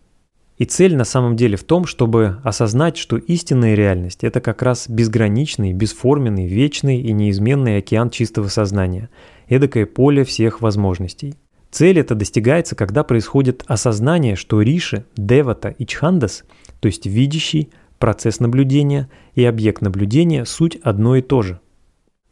И 0.61 0.65
цель 0.65 0.95
на 0.95 1.05
самом 1.05 1.35
деле 1.35 1.57
в 1.57 1.63
том, 1.63 1.87
чтобы 1.87 2.37
осознать, 2.43 2.95
что 2.95 3.17
истинная 3.17 3.73
реальность– 3.73 4.19
это 4.23 4.41
как 4.41 4.61
раз 4.61 4.87
безграничный, 4.87 5.73
бесформенный, 5.73 6.45
вечный 6.45 7.01
и 7.01 7.11
неизменный 7.13 7.77
океан 7.77 8.11
чистого 8.11 8.47
сознания, 8.47 9.09
эдакое 9.47 9.87
поле 9.87 10.23
всех 10.23 10.61
возможностей. 10.61 11.33
Цель 11.71 11.97
эта 11.97 12.13
достигается, 12.13 12.75
когда 12.75 13.03
происходит 13.03 13.63
осознание, 13.65 14.35
что 14.35 14.61
Риши, 14.61 15.05
Девата 15.17 15.69
и 15.69 15.83
Чхандас, 15.87 16.43
то 16.79 16.85
есть 16.85 17.07
видящий, 17.07 17.71
процесс 17.97 18.39
наблюдения 18.39 19.09
и 19.33 19.43
объект 19.43 19.81
наблюдения– 19.81 20.45
суть 20.45 20.75
одно 20.83 21.15
и 21.15 21.23
то 21.23 21.41
же. 21.41 21.59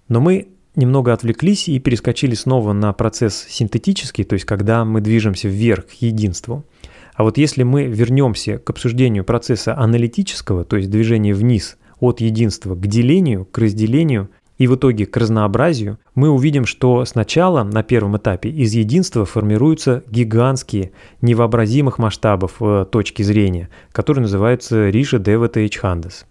Но 0.08 0.20
мы 0.22 0.50
немного 0.80 1.14
отвлеклись 1.14 1.70
и 1.70 1.78
перескочили 1.80 2.34
снова 2.34 2.74
на 2.74 2.92
процесс 2.94 3.46
синтетический, 3.48 4.24
то 4.24 4.34
есть 4.34 4.46
когда 4.46 4.86
мы 4.86 5.02
движемся 5.02 5.48
вверх 5.48 5.88
к 5.88 5.92
единству– 6.02 6.66
а 7.20 7.24
вот 7.24 7.38
если 7.38 7.64
мы 7.64 7.84
вернемся 7.84 8.60
к 8.60 8.70
обсуждению 8.70 9.26
процесса 9.26 9.78
аналитического, 9.78 10.64
то 10.64 10.78
есть 10.78 10.90
движения 10.90 11.34
вниз 11.34 11.78
от 12.00 12.22
единства 12.22 12.76
к 12.76 12.88
делению, 12.88 13.44
к 13.44 13.58
разделению 13.58 14.30
и 14.58 14.68
в 14.68 14.76
итоге 14.78 15.06
к 15.06 15.18
разнообразию, 15.18 16.00
мы 16.16 16.30
увидим, 16.30 16.66
что 16.66 17.04
сначала 17.04 17.66
на 17.66 17.84
первом 17.84 18.16
этапе 18.16 18.48
из 18.48 18.74
единства 18.74 19.26
формируются 19.26 20.02
гигантские, 20.10 20.94
невообразимых 21.20 21.98
масштабов 21.98 22.54
э, 22.62 22.86
точки 22.90 23.22
зрения, 23.22 23.68
которые 23.92 24.22
называются 24.22 24.90
Риша, 24.90 25.20
Девата 25.20 25.60
и 25.60 25.70
Чхандас. 25.70 26.26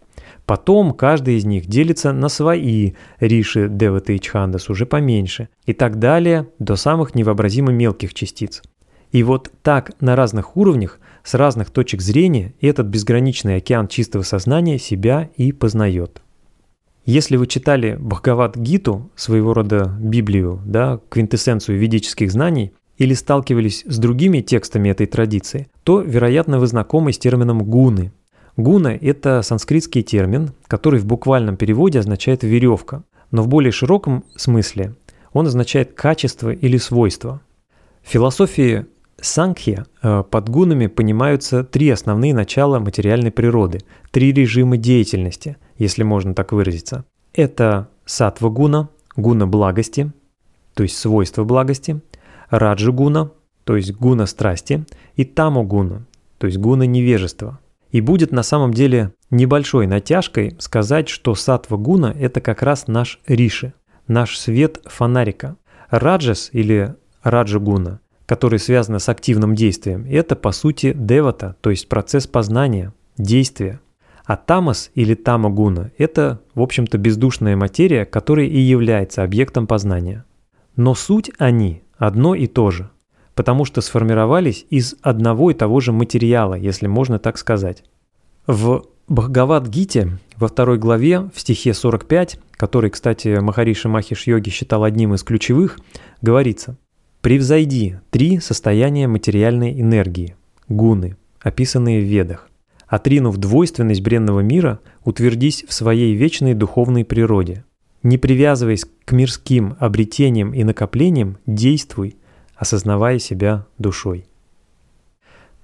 Потом 0.48 0.94
каждый 0.94 1.36
из 1.36 1.44
них 1.44 1.66
делится 1.66 2.10
на 2.10 2.30
свои 2.30 2.94
Риши, 3.20 3.68
Девата 3.68 4.14
и 4.14 4.18
Чхандас, 4.18 4.70
уже 4.70 4.86
поменьше, 4.86 5.50
и 5.66 5.74
так 5.74 5.98
далее 5.98 6.48
до 6.58 6.74
самых 6.76 7.14
невообразимо 7.14 7.70
мелких 7.70 8.14
частиц. 8.14 8.62
И 9.12 9.22
вот 9.22 9.52
так 9.60 9.92
на 10.00 10.16
разных 10.16 10.56
уровнях, 10.56 11.00
с 11.22 11.34
разных 11.34 11.68
точек 11.68 12.00
зрения, 12.00 12.54
этот 12.62 12.86
безграничный 12.86 13.56
океан 13.56 13.88
чистого 13.88 14.22
сознания 14.22 14.78
себя 14.78 15.28
и 15.36 15.52
познает. 15.52 16.22
Если 17.04 17.36
вы 17.36 17.46
читали 17.46 17.98
Бхагават-гиту, 18.00 19.10
своего 19.16 19.52
рода 19.52 19.94
Библию, 20.00 20.62
да, 20.64 20.98
квинтэссенцию 21.10 21.78
ведических 21.78 22.32
знаний, 22.32 22.72
или 22.96 23.12
сталкивались 23.12 23.84
с 23.86 23.98
другими 23.98 24.40
текстами 24.40 24.88
этой 24.88 25.06
традиции, 25.06 25.68
то, 25.84 26.00
вероятно, 26.00 26.58
вы 26.58 26.66
знакомы 26.66 27.12
с 27.12 27.18
термином 27.18 27.64
гуны. 27.64 28.12
Гуна– 28.58 28.88
это 29.00 29.42
санскритский 29.42 30.02
термин, 30.02 30.50
который 30.66 30.98
в 30.98 31.06
буквальном 31.06 31.56
переводе 31.56 32.00
означает 32.00 32.42
«веревка», 32.42 33.04
но 33.30 33.42
в 33.42 33.46
более 33.46 33.70
широком 33.70 34.24
смысле 34.34 34.96
он 35.32 35.46
означает 35.46 35.92
«качество» 35.92 36.50
или 36.50 36.76
«свойство». 36.76 37.40
В 38.02 38.08
философии 38.08 38.86
Сангхи 39.20 39.84
э, 40.02 40.24
под 40.28 40.48
гунами 40.48 40.88
понимаются 40.88 41.62
три 41.62 41.88
основные 41.90 42.34
начала 42.34 42.80
материальной 42.80 43.30
природы, 43.30 43.82
три 44.10 44.32
режима 44.32 44.76
деятельности, 44.76 45.56
если 45.76 46.02
можно 46.02 46.34
так 46.34 46.50
выразиться. 46.50 47.04
Это 47.34 47.88
сатва 48.06 48.48
гуна, 48.48 48.88
гуна 49.14 49.46
благости, 49.46 50.10
то 50.74 50.82
есть 50.82 50.96
свойство 50.96 51.44
благости, 51.44 52.00
раджа 52.50 52.90
гуна, 52.90 53.30
то 53.62 53.76
есть 53.76 53.94
гуна 53.94 54.26
страсти, 54.26 54.84
и 55.14 55.24
таму 55.24 55.62
гуна, 55.62 56.06
то 56.38 56.48
есть 56.48 56.58
гуна 56.58 56.86
невежества. 56.86 57.60
И 57.90 58.00
будет 58.00 58.32
на 58.32 58.42
самом 58.42 58.74
деле 58.74 59.12
небольшой 59.30 59.86
натяжкой 59.86 60.56
сказать, 60.58 61.08
что 61.08 61.34
сатва 61.34 61.76
гуна– 61.76 62.14
это 62.18 62.40
как 62.40 62.62
раз 62.62 62.86
наш 62.86 63.20
риши, 63.26 63.72
наш 64.06 64.38
свет 64.38 64.80
фонарика. 64.86 65.56
Раджас 65.90 66.50
или 66.52 66.94
раджа 67.22 67.58
гуна– 67.58 68.00
которые 68.28 68.60
связаны 68.60 69.00
с 69.00 69.08
активным 69.08 69.54
действием, 69.54 70.04
это 70.06 70.36
по 70.36 70.52
сути 70.52 70.92
девата, 70.94 71.56
то 71.62 71.70
есть 71.70 71.88
процесс 71.88 72.26
познания, 72.26 72.92
действия. 73.16 73.80
А 74.26 74.36
тамас 74.36 74.90
или 74.94 75.14
тамагуна– 75.14 75.92
это, 75.98 76.38
в 76.54 76.60
общем-то, 76.60 76.98
бездушная 76.98 77.56
материя, 77.56 78.04
которая 78.04 78.44
и 78.44 78.58
является 78.58 79.22
объектом 79.22 79.66
познания. 79.66 80.26
Но 80.76 80.94
суть 80.94 81.30
они 81.38 81.82
одно 81.96 82.34
и 82.34 82.46
то 82.46 82.70
же, 82.70 82.90
потому 83.38 83.64
что 83.64 83.82
сформировались 83.82 84.66
из 84.68 84.96
одного 85.00 85.52
и 85.52 85.54
того 85.54 85.78
же 85.78 85.92
материала, 85.92 86.54
если 86.54 86.88
можно 86.88 87.20
так 87.20 87.38
сказать. 87.38 87.84
В 88.48 88.86
Бхагавад-гите 89.06 90.18
во 90.36 90.48
второй 90.48 90.76
главе, 90.76 91.20
в 91.32 91.38
стихе 91.38 91.72
45, 91.72 92.40
который, 92.56 92.90
кстати, 92.90 93.38
Махариши 93.38 93.88
Махиш 93.88 94.26
Йоги 94.26 94.50
считал 94.50 94.82
одним 94.82 95.14
из 95.14 95.22
ключевых, 95.22 95.78
говорится 96.20 96.78
«Превзойди 97.20 98.00
три 98.10 98.40
состояния 98.40 99.06
материальной 99.06 99.80
энергии, 99.80 100.34
гуны, 100.68 101.16
описанные 101.40 102.00
в 102.00 102.06
Ведах. 102.06 102.48
Отринув 102.88 103.36
двойственность 103.36 104.02
бренного 104.02 104.40
мира, 104.40 104.80
утвердись 105.04 105.64
в 105.68 105.72
своей 105.72 106.16
вечной 106.16 106.54
духовной 106.54 107.04
природе. 107.04 107.64
Не 108.02 108.18
привязываясь 108.18 108.84
к 109.04 109.12
мирским 109.12 109.76
обретениям 109.78 110.52
и 110.52 110.64
накоплениям, 110.64 111.38
действуй, 111.46 112.16
осознавая 112.58 113.18
себя 113.18 113.66
душой». 113.78 114.26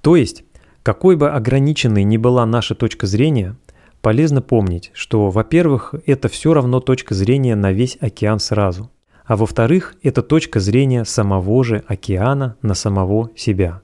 То 0.00 0.16
есть, 0.16 0.44
какой 0.82 1.16
бы 1.16 1.30
ограниченной 1.30 2.04
ни 2.04 2.16
была 2.16 2.44
наша 2.44 2.74
точка 2.74 3.06
зрения, 3.06 3.56
полезно 4.02 4.42
помнить, 4.42 4.90
что, 4.92 5.30
во-первых, 5.30 5.94
это 6.04 6.28
все 6.28 6.52
равно 6.52 6.80
точка 6.80 7.14
зрения 7.14 7.56
на 7.56 7.72
весь 7.72 7.96
океан 8.00 8.38
сразу, 8.38 8.90
а 9.24 9.36
во-вторых, 9.36 9.94
это 10.02 10.22
точка 10.22 10.60
зрения 10.60 11.06
самого 11.06 11.64
же 11.64 11.82
океана 11.86 12.56
на 12.60 12.74
самого 12.74 13.30
себя. 13.34 13.80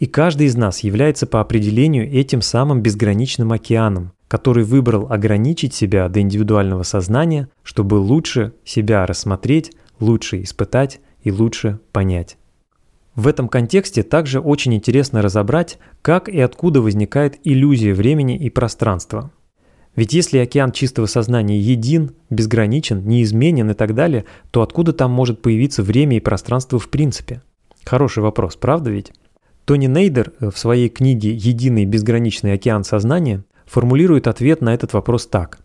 И 0.00 0.06
каждый 0.06 0.48
из 0.48 0.56
нас 0.56 0.80
является 0.80 1.26
по 1.28 1.40
определению 1.40 2.10
этим 2.10 2.42
самым 2.42 2.82
безграничным 2.82 3.52
океаном, 3.52 4.12
который 4.26 4.64
выбрал 4.64 5.06
ограничить 5.12 5.74
себя 5.74 6.08
до 6.08 6.20
индивидуального 6.20 6.82
сознания, 6.82 7.48
чтобы 7.62 7.94
лучше 7.94 8.54
себя 8.64 9.06
рассмотреть, 9.06 9.72
лучше 10.00 10.42
испытать 10.42 11.00
и 11.22 11.30
лучше 11.30 11.78
понять. 11.92 12.38
В 13.20 13.26
этом 13.26 13.50
контексте 13.50 14.02
также 14.02 14.40
очень 14.40 14.72
интересно 14.72 15.20
разобрать, 15.20 15.78
как 16.00 16.30
и 16.30 16.40
откуда 16.40 16.80
возникает 16.80 17.36
иллюзия 17.44 17.92
времени 17.92 18.34
и 18.34 18.48
пространства. 18.48 19.30
Ведь 19.94 20.14
если 20.14 20.38
океан 20.38 20.72
чистого 20.72 21.04
сознания 21.04 21.60
един, 21.60 22.12
безграничен, 22.30 23.06
неизменен 23.06 23.72
и 23.72 23.74
так 23.74 23.94
далее, 23.94 24.24
то 24.50 24.62
откуда 24.62 24.94
там 24.94 25.10
может 25.10 25.42
появиться 25.42 25.82
время 25.82 26.16
и 26.16 26.20
пространство 26.20 26.78
в 26.78 26.88
принципе? 26.88 27.42
Хороший 27.84 28.22
вопрос, 28.22 28.56
правда 28.56 28.90
ведь? 28.90 29.12
Тони 29.66 29.86
Нейдер 29.86 30.32
в 30.40 30.56
своей 30.56 30.88
книге 30.88 31.34
«Единый 31.34 31.84
безграничный 31.84 32.54
океан 32.54 32.84
сознания» 32.84 33.44
формулирует 33.66 34.28
ответ 34.28 34.62
на 34.62 34.72
этот 34.72 34.94
вопрос 34.94 35.26
так. 35.26 35.58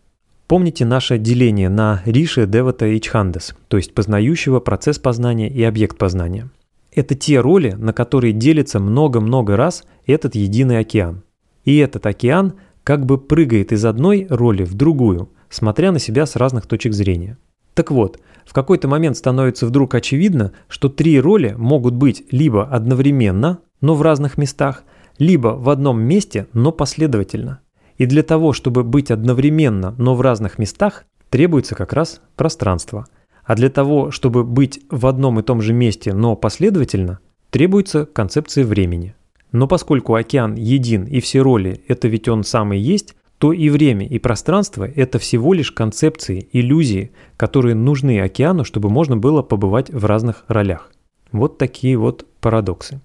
Помните 0.48 0.84
наше 0.84 1.18
деление 1.18 1.70
на 1.70 2.02
Риши, 2.04 2.48
Девата 2.48 2.86
и 2.86 3.00
Чхандас, 3.00 3.56
то 3.70 3.78
есть 3.78 3.94
познающего, 3.94 4.60
процесс 4.60 5.00
познания 5.00 5.50
и 5.50 5.64
объект 5.64 5.98
познания. 5.98 6.50
Это 6.96 7.14
те 7.14 7.42
роли, 7.42 7.76
на 7.78 7.92
которые 7.92 8.32
делится 8.32 8.80
много-много 8.80 9.58
раз 9.58 9.84
этот 10.08 10.34
единый 10.36 10.80
океан. 10.80 11.24
И 11.66 11.78
этот 11.78 12.06
океан 12.06 12.54
как 12.86 13.06
бы 13.06 13.18
прыгает 13.18 13.74
из 13.74 13.84
одной 13.84 14.28
роли 14.30 14.64
в 14.64 14.76
другую, 14.76 15.30
смотря 15.50 15.92
на 15.92 16.00
себя 16.00 16.26
с 16.26 16.38
разных 16.38 16.68
точек 16.68 16.94
зрения. 16.94 17.38
Так 17.74 17.92
вот, 17.92 18.20
в 18.46 18.54
какой-то 18.54 18.88
момент 18.88 19.18
становится 19.18 19.66
вдруг 19.66 19.94
очевидно, 19.94 20.54
что 20.70 20.88
три 20.88 21.20
роли 21.20 21.54
могут 21.58 21.96
быть 21.96 22.24
либо 22.32 22.64
одновременно, 22.64 23.60
но 23.82 23.96
в 23.96 24.02
разных 24.02 24.38
местах, 24.38 24.84
либо 25.18 25.50
в 25.50 25.70
одном 25.70 26.02
месте, 26.02 26.48
но 26.54 26.72
последовательно. 26.72 27.60
И 27.98 28.06
для 28.06 28.24
того, 28.24 28.54
чтобы 28.54 28.84
быть 28.84 29.12
одновременно, 29.12 29.94
но 29.98 30.16
в 30.16 30.22
разных 30.22 30.60
местах, 30.60 31.04
требуется 31.30 31.76
как 31.76 31.92
раз 31.92 32.22
пространство– 32.38 33.06
а 33.46 33.56
для 33.56 33.70
того, 33.70 34.12
чтобы 34.12 34.44
быть 34.44 34.82
в 34.90 35.06
одном 35.06 35.40
и 35.40 35.44
том 35.44 35.62
же 35.62 35.74
месте, 35.74 36.14
но 36.14 36.36
последовательно, 36.36 37.20
требуется 37.52 38.06
концепция 38.06 38.66
времени. 38.66 39.16
Но 39.52 39.68
поскольку 39.68 40.16
океан 40.16 40.56
един 40.56 41.06
и 41.06 41.20
все 41.20 41.42
роли– 41.42 41.82
это 41.88 42.08
ведь 42.08 42.28
он 42.28 42.44
сам 42.44 42.74
и 42.74 42.78
есть, 42.78 43.16
то 43.38 43.54
и 43.54 43.70
время, 43.70 44.08
и 44.08 44.18
пространство– 44.20 44.84
это 44.96 45.20
всего 45.20 45.54
лишь 45.54 45.72
концепции, 45.72 46.50
иллюзии, 46.52 47.12
которые 47.38 47.76
нужны 47.76 48.20
океану, 48.20 48.64
чтобы 48.64 48.90
можно 48.90 49.16
было 49.16 49.42
побывать 49.44 49.92
в 49.92 50.06
разных 50.06 50.44
ролях. 50.48 50.92
Вот 51.32 51.58
такие 51.58 51.98
вот 51.98 52.26
парадоксы. 52.42 53.00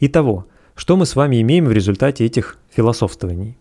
Итого, 0.00 0.46
что 0.74 0.96
мы 0.96 1.06
с 1.06 1.16
вами 1.16 1.40
имеем 1.40 1.64
в 1.64 1.72
результате 1.72 2.24
этих 2.24 2.58
философствований? 2.70 3.56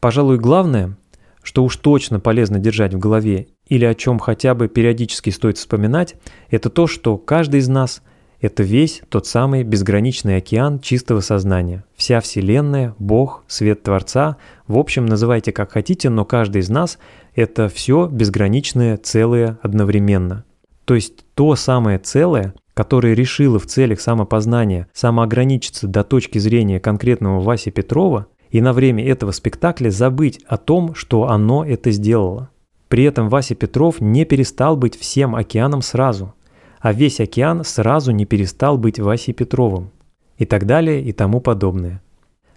Пожалуй, 0.00 0.38
главное, 0.38 0.96
что 1.42 1.64
уж 1.64 1.76
точно 1.76 2.20
полезно 2.20 2.58
держать 2.58 2.94
в 2.94 2.98
голове 2.98 3.48
или 3.68 3.84
о 3.84 3.94
чем 3.94 4.18
хотя 4.18 4.54
бы 4.54 4.68
периодически 4.68 5.30
стоит 5.30 5.58
вспоминать, 5.58 6.16
это 6.50 6.70
то, 6.70 6.86
что 6.86 7.16
каждый 7.16 7.60
из 7.60 7.68
нас– 7.68 8.02
это 8.40 8.62
весь 8.62 9.02
тот 9.08 9.26
самый 9.26 9.64
безграничный 9.64 10.36
океан 10.36 10.78
чистого 10.78 11.20
сознания. 11.20 11.84
Вся 11.96 12.20
Вселенная, 12.20 12.94
Бог, 12.98 13.44
свет 13.48 13.82
Творца, 13.82 14.36
в 14.68 14.78
общем, 14.78 15.06
называйте 15.06 15.50
как 15.52 15.72
хотите, 15.72 16.08
но 16.08 16.24
каждый 16.24 16.60
из 16.60 16.68
нас– 16.68 16.98
это 17.34 17.68
все 17.68 18.06
безграничное 18.06 18.96
целое 18.96 19.58
одновременно. 19.62 20.44
То 20.84 20.94
есть 20.94 21.24
то 21.34 21.54
самое 21.56 21.98
целое, 21.98 22.54
которое 22.74 23.14
решило 23.14 23.58
в 23.58 23.66
целях 23.66 24.00
самопознания 24.00 24.88
самоограничиться 24.92 25.88
до 25.88 26.04
точки 26.04 26.38
зрения 26.38 26.80
конкретного 26.80 27.40
Васи 27.40 27.70
Петрова 27.70 28.26
и 28.50 28.60
на 28.60 28.72
время 28.72 29.04
этого 29.06 29.32
спектакля 29.32 29.90
забыть 29.90 30.40
о 30.46 30.56
том, 30.56 30.94
что 30.94 31.28
оно 31.28 31.64
это 31.64 31.90
сделало. 31.90 32.50
При 32.88 33.04
этом 33.04 33.28
Вася 33.28 33.54
Петров 33.54 34.00
не 34.00 34.24
перестал 34.24 34.76
быть 34.76 34.98
всем 34.98 35.34
океаном 35.34 35.82
сразу, 35.82 36.34
а 36.80 36.92
весь 36.92 37.20
океан 37.20 37.64
сразу 37.64 38.12
не 38.12 38.24
перестал 38.24 38.78
быть 38.78 38.98
Васей 38.98 39.34
Петровым. 39.34 39.90
И 40.38 40.46
так 40.46 40.66
далее 40.66 41.02
и 41.02 41.12
тому 41.12 41.40
подобное. 41.40 42.00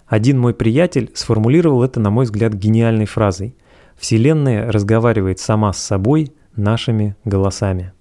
Один 0.07 0.39
мой 0.39 0.53
приятель 0.53 1.09
сформулировал 1.13 1.83
это, 1.83 1.99
на 1.99 2.09
мой 2.09 2.25
взгляд, 2.25 2.53
гениальной 2.53 3.05
фразой 3.05 3.55
«Вселенная 3.97 4.71
разговаривает 4.71 5.39
сама 5.39 5.73
с 5.73 5.79
собой 5.79 6.33
нашими 6.55 7.15
голосами». 7.25 7.93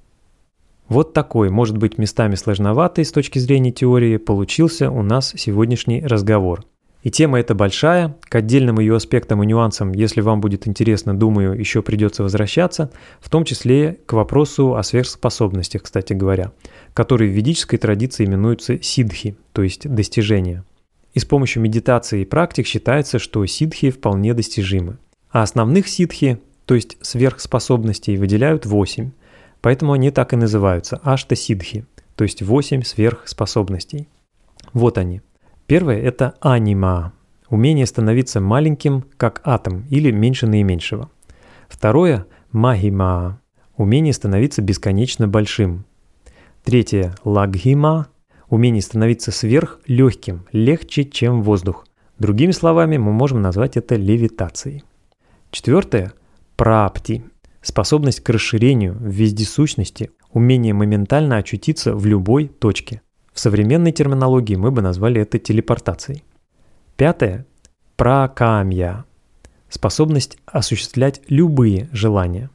Вот 0.89 1.13
такой, 1.13 1.51
может 1.51 1.79
быть, 1.79 1.99
местами 1.99 2.35
сложноватый 2.35 3.05
с 3.05 3.13
точки 3.13 3.39
зрения 3.39 3.71
теории, 3.71 4.17
получился 4.17 4.91
у 4.91 5.03
нас 5.03 5.33
сегодняшний 5.37 6.05
разговор. 6.05 6.65
И 7.03 7.11
тема 7.11 7.41
эта 7.41 7.55
большая, 7.55 8.17
к 8.21 8.35
отдельным 8.35 8.79
ее 8.79 8.97
аспектам 8.97 9.43
и 9.43 9.47
нюансам, 9.47 9.93
если 9.93 10.21
вам 10.21 10.41
будет 10.41 10.69
интересно, 10.69 11.17
думаю, 11.17 11.59
еще 11.59 11.81
придется 11.81 12.23
возвращаться, 12.23 12.91
в 13.21 13.31
том 13.31 13.45
числе 13.45 13.99
к 14.05 14.13
вопросу 14.13 14.75
о 14.75 14.83
сверхспособностях, 14.83 15.83
кстати 15.83 16.13
говоря, 16.13 16.53
которые 16.93 17.31
в 17.31 17.35
ведической 17.35 17.79
традиции 17.79 18.27
именуются 18.27 18.83
сидхи, 18.83 19.37
то 19.53 19.63
есть 19.63 19.89
достижения. 19.89 20.63
И 21.15 21.21
с 21.21 21.25
помощью 21.25 21.63
медитации 21.63 22.23
и 22.23 22.27
практик 22.27 22.67
считается, 22.67 23.19
что 23.19 23.45
сидхи 23.47 23.91
вполне 23.91 24.35
достижимы. 24.35 24.99
А 25.31 25.43
основных 25.43 25.89
сидхи, 25.89 26.39
то 26.67 26.75
есть 26.75 26.99
сверхспособностей, 27.01 28.17
выделяют 28.17 28.67
8, 28.67 29.11
поэтому 29.63 29.95
они 29.95 30.11
так 30.11 30.35
и 30.35 30.37
называются– 30.37 31.01
ашта-сидхи, 31.03 31.87
то 32.15 32.25
есть 32.25 32.43
8 32.43 32.83
сверхспособностей. 32.83 34.07
Вот 34.75 34.99
они– 34.99 35.23
Первое– 35.71 35.99
это 36.03 36.35
анима– 36.41 37.13
умение 37.49 37.87
становиться 37.87 38.41
маленьким, 38.41 39.05
как 39.17 39.41
атом, 39.45 39.87
или 39.89 40.11
меньше 40.11 40.49
наименьшего. 40.49 41.13
Второе– 41.69 42.27
магима– 42.51 43.41
умение 43.77 44.13
становиться 44.13 44.63
бесконечно 44.63 45.29
большим. 45.29 45.85
Третье– 46.65 47.15
лагхима– 47.25 48.09
умение 48.49 48.83
становиться 48.83 49.31
сверхлегким, 49.31 50.45
легче, 50.51 51.05
чем 51.05 51.41
воздух. 51.41 51.87
Другими 52.19 52.51
словами, 52.51 52.97
мы 52.97 53.13
можем 53.13 53.41
назвать 53.41 53.77
это 53.77 53.95
левитацией. 53.95 54.83
Четвертое– 55.53 56.13
прапти– 56.57 57.23
способность 57.63 58.25
к 58.25 58.29
расширению 58.29 58.97
вездесущности, 58.99 60.11
умение 60.33 60.75
моментально 60.75 61.37
очутиться 61.37 61.95
в 61.95 62.07
любой 62.07 62.49
точке– 62.49 63.03
в 63.33 63.41
современной 63.41 63.93
терминологии 63.93 64.57
мы 64.57 64.71
бы 64.71 64.83
назвали 64.83 65.21
это 65.21 65.39
телепортацией. 65.39 66.25
Пятое– 66.97 67.47
пракамья– 67.97 69.05
способность 69.69 70.39
осуществлять 70.47 71.23
любые 71.29 71.89
желания. 71.93 72.51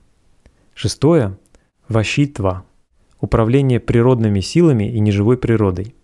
Шестое– 0.74 1.38
ващитва– 1.88 2.66
управление 3.20 3.80
природными 3.80 4.42
силами 4.42 4.92
и 4.92 5.00
неживой 5.00 5.38
природой. 5.38 5.96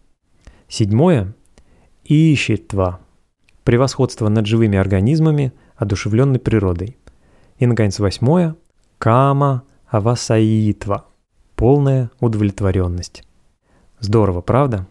Седьмое– 0.68 1.36
ищитва– 2.06 3.02
превосходство 3.64 4.30
над 4.30 4.48
живыми 4.48 4.78
организмами, 4.78 5.54
одушевленной 5.76 6.40
природой. 6.40 6.98
И, 7.58 7.66
наконец, 7.66 8.00
восьмое– 8.00 8.56
кама 8.98 9.64
авасаитва– 9.88 11.06
полная 11.56 12.10
удовлетворенность. 12.20 13.24
Здорово, 14.02 14.42
правда? 14.42 14.88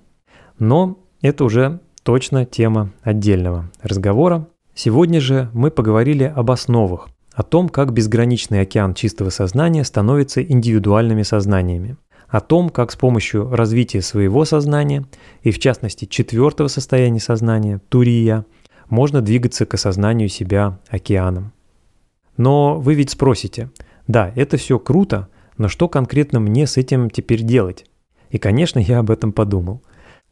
Но 0.58 0.98
это 1.20 1.44
уже 1.44 1.80
точно 2.04 2.46
тема 2.46 2.92
отдельного 3.02 3.70
разговора. 3.82 4.46
Сегодня 4.74 5.20
же 5.20 5.50
мы 5.52 5.70
поговорили 5.70 6.24
об 6.24 6.50
основах, 6.52 7.08
о 7.34 7.42
том, 7.42 7.68
как 7.68 7.92
безграничный 7.92 8.60
океан 8.60 8.94
чистого 8.94 9.30
сознания 9.30 9.84
становится 9.84 10.42
индивидуальными 10.42 11.22
сознаниями, 11.22 11.96
о 12.28 12.40
том, 12.40 12.70
как 12.70 12.92
с 12.92 12.96
помощью 12.96 13.50
развития 13.50 14.00
своего 14.00 14.44
сознания, 14.44 15.04
и 15.42 15.50
в 15.50 15.58
частности 15.58 16.04
четвертого 16.04 16.68
состояния 16.68 17.20
сознания, 17.20 17.80
турия, 17.88 18.46
можно 18.88 19.20
двигаться 19.22 19.66
к 19.66 19.74
осознанию 19.74 20.28
себя 20.28 20.78
океаном. 20.88 21.52
Но 22.36 22.78
вы 22.78 22.94
ведь 22.94 23.10
спросите, 23.10 23.70
да, 24.06 24.32
это 24.36 24.56
все 24.56 24.78
круто, 24.78 25.28
но 25.58 25.66
что 25.66 25.88
конкретно 25.88 26.38
мне 26.38 26.66
с 26.68 26.76
этим 26.76 27.10
теперь 27.10 27.42
делать? 27.42 27.86
И, 28.30 28.38
конечно, 28.38 28.78
я 28.78 29.00
об 29.00 29.10
этом 29.10 29.32
подумал. 29.32 29.82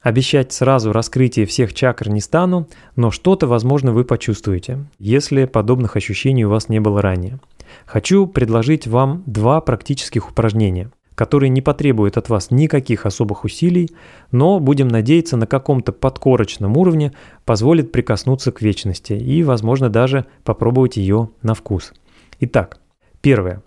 Обещать 0.01 0.53
сразу 0.53 0.93
раскрытие 0.93 1.45
всех 1.45 1.75
чакр 1.75 2.09
не 2.09 2.21
стану, 2.21 2.69
но 2.95 3.11
что-то, 3.11 3.49
возможно, 3.49 3.93
вы 3.93 4.05
почувствуете, 4.05 4.87
если 4.99 5.45
подобных 5.45 5.97
ощущений 5.97 6.45
у 6.45 6.51
вас 6.51 6.69
не 6.69 6.81
было 6.81 7.03
ранее. 7.03 7.41
Хочу 7.85 8.27
предложить 8.27 8.87
вам 8.87 9.25
два 9.27 9.61
практических 9.61 10.31
упражнения, 10.31 10.93
которые 11.17 11.51
не 11.51 11.61
потребуют 11.61 12.17
от 12.17 12.29
вас 12.29 12.53
никаких 12.53 13.07
особых 13.07 13.43
усилий, 13.43 13.91
но, 14.31 14.61
будем 14.61 14.87
надеяться, 14.87 15.37
на 15.37 15.49
каком-то 15.49 15.91
подкорочном 15.91 16.77
уровне 16.77 17.13
позволит 17.45 17.91
прикоснуться 17.91 18.53
к 18.53 18.63
вечности 18.63 19.15
и, 19.15 19.43
возможно, 19.43 19.91
даже 19.91 20.27
попробовать 20.45 20.97
ее 20.97 21.31
на 21.43 21.55
вкус. 21.55 21.93
Итак, 22.39 22.79
первое. 23.21 23.63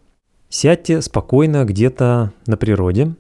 Сядьте 0.47 1.01
спокойно 1.01 1.65
где-то 1.65 2.31
на 2.47 2.55
природе, 2.55 3.15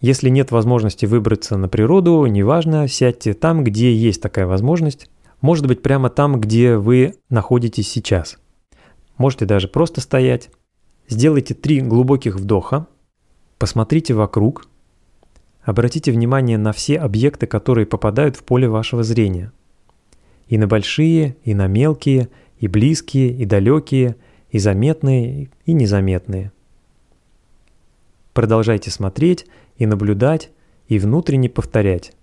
если 0.00 0.30
нет 0.30 0.50
возможности 0.50 1.04
выбраться 1.04 1.56
на 1.58 1.68
природу, 1.68 2.24
неважно, 2.26 2.88
сядьте 2.88 3.34
там, 3.34 3.64
где 3.64 3.94
есть 3.94 4.22
такая 4.22 4.46
возможность. 4.46 5.10
Может 5.42 5.66
быть, 5.66 5.82
прямо 5.82 6.08
там, 6.08 6.40
где 6.40 6.76
вы 6.76 7.14
находитесь 7.28 7.90
сейчас. 7.90 8.38
Можете 9.18 9.44
даже 9.44 9.68
просто 9.68 10.00
стоять. 10.00 10.50
Сделайте 11.08 11.54
три 11.54 11.80
глубоких 11.80 12.36
вдоха. 12.36 12.86
Посмотрите 13.58 14.14
вокруг. 14.14 14.66
Обратите 15.62 16.12
внимание 16.12 16.56
на 16.56 16.72
все 16.72 16.98
объекты, 16.98 17.46
которые 17.46 17.86
попадают 17.86 18.36
в 18.36 18.44
поле 18.44 18.68
вашего 18.68 19.02
зрения. 19.02 19.52
И 20.48 20.56
на 20.56 20.66
большие, 20.66 21.36
и 21.44 21.52
на 21.52 21.66
мелкие, 21.66 22.30
и 22.58 22.68
близкие, 22.68 23.30
и 23.30 23.44
далекие, 23.44 24.16
и 24.50 24.58
заметные, 24.58 25.50
и 25.66 25.72
незаметные. 25.74 26.52
Продолжайте 28.40 28.90
смотреть 28.90 29.44
и 29.76 29.84
наблюдать, 29.84 30.50
и 30.88 30.98
внутренне 30.98 31.50
повторять. 31.50 32.14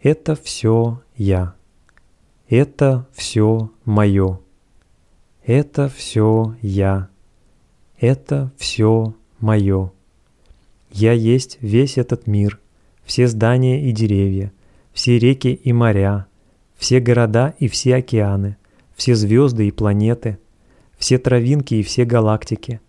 Это 0.00 0.34
все 0.34 1.02
я. 1.14 1.54
Это 2.48 3.06
все 3.12 3.70
мое. 3.84 4.40
Это 5.44 5.90
все 5.90 6.56
я. 6.62 7.10
Это 8.00 8.50
все 8.56 9.14
мое. 9.38 9.92
Я 10.90 11.12
есть 11.12 11.58
весь 11.60 11.98
этот 11.98 12.26
мир, 12.26 12.58
все 13.04 13.28
здания 13.28 13.90
и 13.90 13.92
деревья, 13.92 14.54
все 14.94 15.18
реки 15.18 15.52
и 15.52 15.70
моря, 15.70 16.28
все 16.78 16.98
города 16.98 17.54
и 17.58 17.68
все 17.68 17.96
океаны, 17.96 18.56
все 18.94 19.14
звезды 19.14 19.68
и 19.68 19.70
планеты, 19.70 20.38
все 20.96 21.18
травинки 21.18 21.74
и 21.74 21.82
все 21.82 22.06
галактики, 22.06 22.80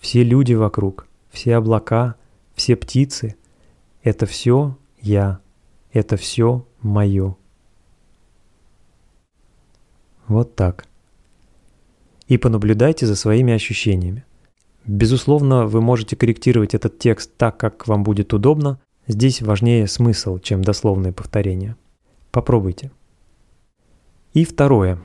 все 0.00 0.22
люди 0.22 0.52
вокруг, 0.52 1.07
все 1.38 1.54
облака– 1.54 2.16
все 2.56 2.74
птицы— 2.74 3.36
это 4.02 4.26
все 4.26 4.76
я, 5.00 5.38
это 5.92 6.16
все 6.16 6.66
мое. 6.82 7.36
Вот 10.26 10.56
так. 10.56 10.86
И 12.26 12.38
понаблюдайте 12.38 13.06
за 13.06 13.14
своими 13.14 13.52
ощущениями. 13.52 14.24
Безусловно, 14.84 15.66
вы 15.66 15.80
можете 15.80 16.16
корректировать 16.16 16.74
этот 16.74 16.98
текст 16.98 17.30
так, 17.36 17.56
как 17.56 17.86
вам 17.86 18.02
будет 18.02 18.34
удобно. 18.34 18.80
Здесь 19.06 19.40
важнее 19.40 19.86
смысл, 19.86 20.40
чем 20.40 20.62
дословное 20.62 21.12
повторение. 21.12 21.76
Попробуйте. 22.32 22.90
И 24.34 24.44
второе. 24.44 24.98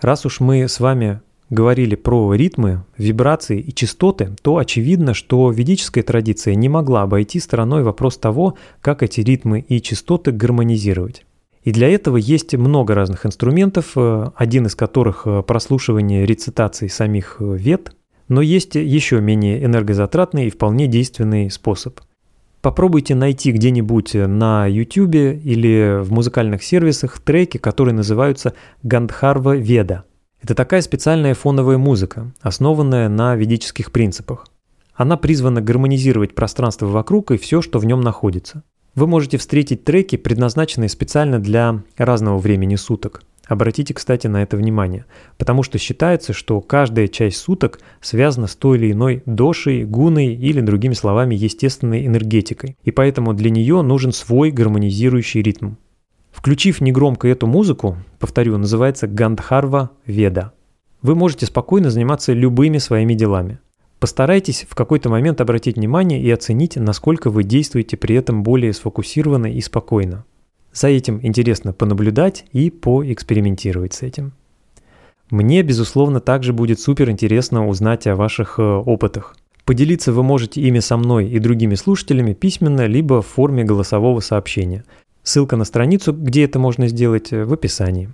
Раз 0.00 0.24
уж 0.24 0.40
мы 0.40 0.66
с 0.66 0.80
вами 0.80 1.20
говорили 1.52 1.96
про 1.96 2.32
ритмы, 2.32 2.84
вибрации 2.96 3.60
и 3.60 3.74
частоты, 3.74 4.30
то 4.40 4.56
очевидно, 4.56 5.12
что 5.12 5.50
ведическая 5.50 6.02
традиция 6.02 6.54
не 6.54 6.70
могла 6.70 7.02
обойти 7.02 7.40
стороной 7.40 7.82
вопрос 7.82 8.16
того, 8.16 8.54
как 8.80 9.02
эти 9.02 9.20
ритмы 9.20 9.60
и 9.60 9.82
частоты 9.82 10.32
гармонизировать. 10.32 11.26
И 11.62 11.70
для 11.70 11.90
этого 11.90 12.16
есть 12.16 12.54
много 12.54 12.94
разных 12.94 13.26
инструментов, 13.26 13.92
э, 13.96 14.30
один 14.34 14.64
из 14.64 14.74
которых 14.74 15.26
э, 15.26 15.42
прослушивание 15.42 16.24
рецитаций 16.24 16.88
самих 16.88 17.36
э, 17.38 17.56
вет, 17.58 17.94
но 18.28 18.40
есть 18.40 18.74
еще 18.74 19.20
менее 19.20 19.62
энергозатратный 19.62 20.46
и 20.46 20.50
вполне 20.50 20.86
действенный 20.86 21.50
способ. 21.50 22.00
Попробуйте 22.62 23.14
найти 23.14 23.52
где-нибудь 23.52 24.14
на 24.14 24.66
YouTube 24.66 25.14
или 25.14 26.00
в 26.00 26.12
музыкальных 26.12 26.62
сервисах 26.62 27.20
треки, 27.20 27.58
которые 27.58 27.94
называются 27.94 28.54
Гандхарва 28.82 29.54
Веда– 29.54 30.04
это 30.42 30.56
такая 30.56 30.82
специальная 30.82 31.34
фоновая 31.34 31.78
музыка, 31.78 32.32
основанная 32.40 33.08
на 33.08 33.36
ведических 33.36 33.92
принципах. 33.92 34.46
Она 34.92 35.16
призвана 35.16 35.60
гармонизировать 35.60 36.34
пространство 36.34 36.86
вокруг 36.86 37.30
и 37.30 37.38
все, 37.38 37.62
что 37.62 37.78
в 37.78 37.84
нем 37.84 38.00
находится. 38.00 38.64
Вы 38.96 39.06
можете 39.06 39.38
встретить 39.38 39.84
треки, 39.84 40.16
предназначенные 40.16 40.88
специально 40.88 41.38
для 41.38 41.82
разного 41.96 42.38
времени 42.38 42.74
суток. 42.74 43.22
Обратите, 43.46 43.94
кстати, 43.94 44.26
на 44.26 44.42
это 44.42 44.56
внимание, 44.56 45.04
потому 45.38 45.62
что 45.62 45.78
считается, 45.78 46.32
что 46.32 46.60
каждая 46.60 47.06
часть 47.06 47.36
суток 47.36 47.80
связана 48.00 48.46
с 48.48 48.56
той 48.56 48.78
или 48.78 48.92
иной 48.92 49.22
дошей, 49.26 49.84
гуной 49.84 50.34
или, 50.34 50.60
другими 50.60 50.94
словами, 50.94 51.34
естественной 51.34 52.06
энергетикой, 52.06 52.76
и 52.82 52.90
поэтому 52.90 53.32
для 53.32 53.50
нее 53.50 53.82
нужен 53.82 54.12
свой 54.12 54.50
гармонизирующий 54.50 55.42
ритм. 55.42 55.74
Включив 56.42 56.80
негромко 56.80 57.28
эту 57.28 57.46
музыку, 57.46 57.98
повторю, 58.18 58.58
называется 58.58 59.06
Гандхарва 59.06 59.90
Веда. 60.06 60.52
Вы 61.00 61.14
можете 61.14 61.46
спокойно 61.46 61.88
заниматься 61.88 62.32
любыми 62.32 62.78
своими 62.78 63.14
делами. 63.14 63.60
Постарайтесь 64.00 64.66
в 64.68 64.74
какой-то 64.74 65.08
момент 65.08 65.40
обратить 65.40 65.76
внимание 65.76 66.20
и 66.20 66.28
оценить, 66.28 66.74
насколько 66.74 67.30
вы 67.30 67.44
действуете 67.44 67.96
при 67.96 68.16
этом 68.16 68.42
более 68.42 68.72
сфокусированно 68.72 69.46
и 69.46 69.60
спокойно. 69.60 70.24
За 70.72 70.88
этим 70.88 71.20
интересно 71.22 71.72
понаблюдать 71.72 72.44
и 72.50 72.70
поэкспериментировать 72.70 73.94
с 73.94 74.02
этим. 74.02 74.32
Мне, 75.30 75.62
безусловно, 75.62 76.18
также 76.18 76.52
будет 76.52 76.80
супер 76.80 77.08
интересно 77.08 77.68
узнать 77.68 78.08
о 78.08 78.16
ваших 78.16 78.58
э, 78.58 78.62
опытах. 78.64 79.36
Поделиться 79.64 80.12
вы 80.12 80.24
можете 80.24 80.60
ими 80.60 80.80
со 80.80 80.96
мной 80.96 81.28
и 81.28 81.38
другими 81.38 81.76
слушателями 81.76 82.32
письменно, 82.32 82.86
либо 82.86 83.22
в 83.22 83.28
форме 83.28 83.62
голосового 83.62 84.18
сообщения– 84.18 84.82
Ссылка 85.22 85.56
на 85.56 85.64
страницу, 85.64 86.12
где 86.12 86.44
это 86.44 86.58
можно 86.58 86.88
сделать, 86.88 87.32
э, 87.32 87.44
в 87.44 87.52
описании. 87.52 88.10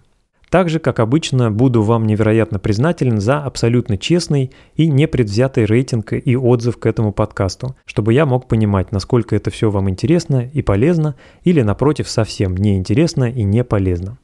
Также, 0.50 0.78
как 0.78 0.98
обычно, 0.98 1.50
буду 1.50 1.82
вам 1.82 2.06
невероятно 2.06 2.58
признателен 2.58 3.20
за 3.20 3.42
абсолютно 3.42 3.98
честный 3.98 4.50
и 4.76 4.88
непредвзятый 4.88 5.66
рейтинг 5.66 6.14
и 6.14 6.36
отзыв 6.36 6.78
к 6.78 6.86
этому 6.86 7.12
подкасту, 7.12 7.76
чтобы 7.84 8.14
я 8.14 8.24
мог 8.24 8.48
понимать, 8.48 8.90
насколько 8.90 9.36
это 9.36 9.50
все 9.50 9.70
вам 9.70 9.90
интересно 9.90 10.48
и 10.50 10.62
полезно, 10.62 11.16
или, 11.44 11.60
напротив, 11.60 12.08
совсем 12.08 12.56
неинтересно 12.56 13.30
и 13.30 13.42
не 13.42 13.62
полезно. 13.62 14.18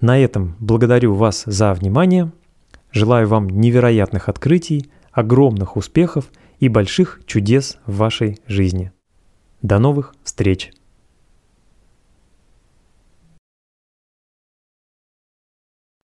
На 0.00 0.18
этом 0.18 0.56
благодарю 0.58 1.14
вас 1.14 1.44
за 1.46 1.72
внимание, 1.74 2.32
желаю 2.90 3.28
вам 3.28 3.48
невероятных 3.48 4.28
открытий, 4.28 4.90
огромных 5.12 5.76
успехов 5.76 6.30
и 6.58 6.68
больших 6.68 7.20
чудес 7.24 7.78
в 7.86 7.96
вашей 7.98 8.40
жизни. 8.46 8.90
До 9.62 9.78
новых 9.78 10.14
встреч! 10.24 10.72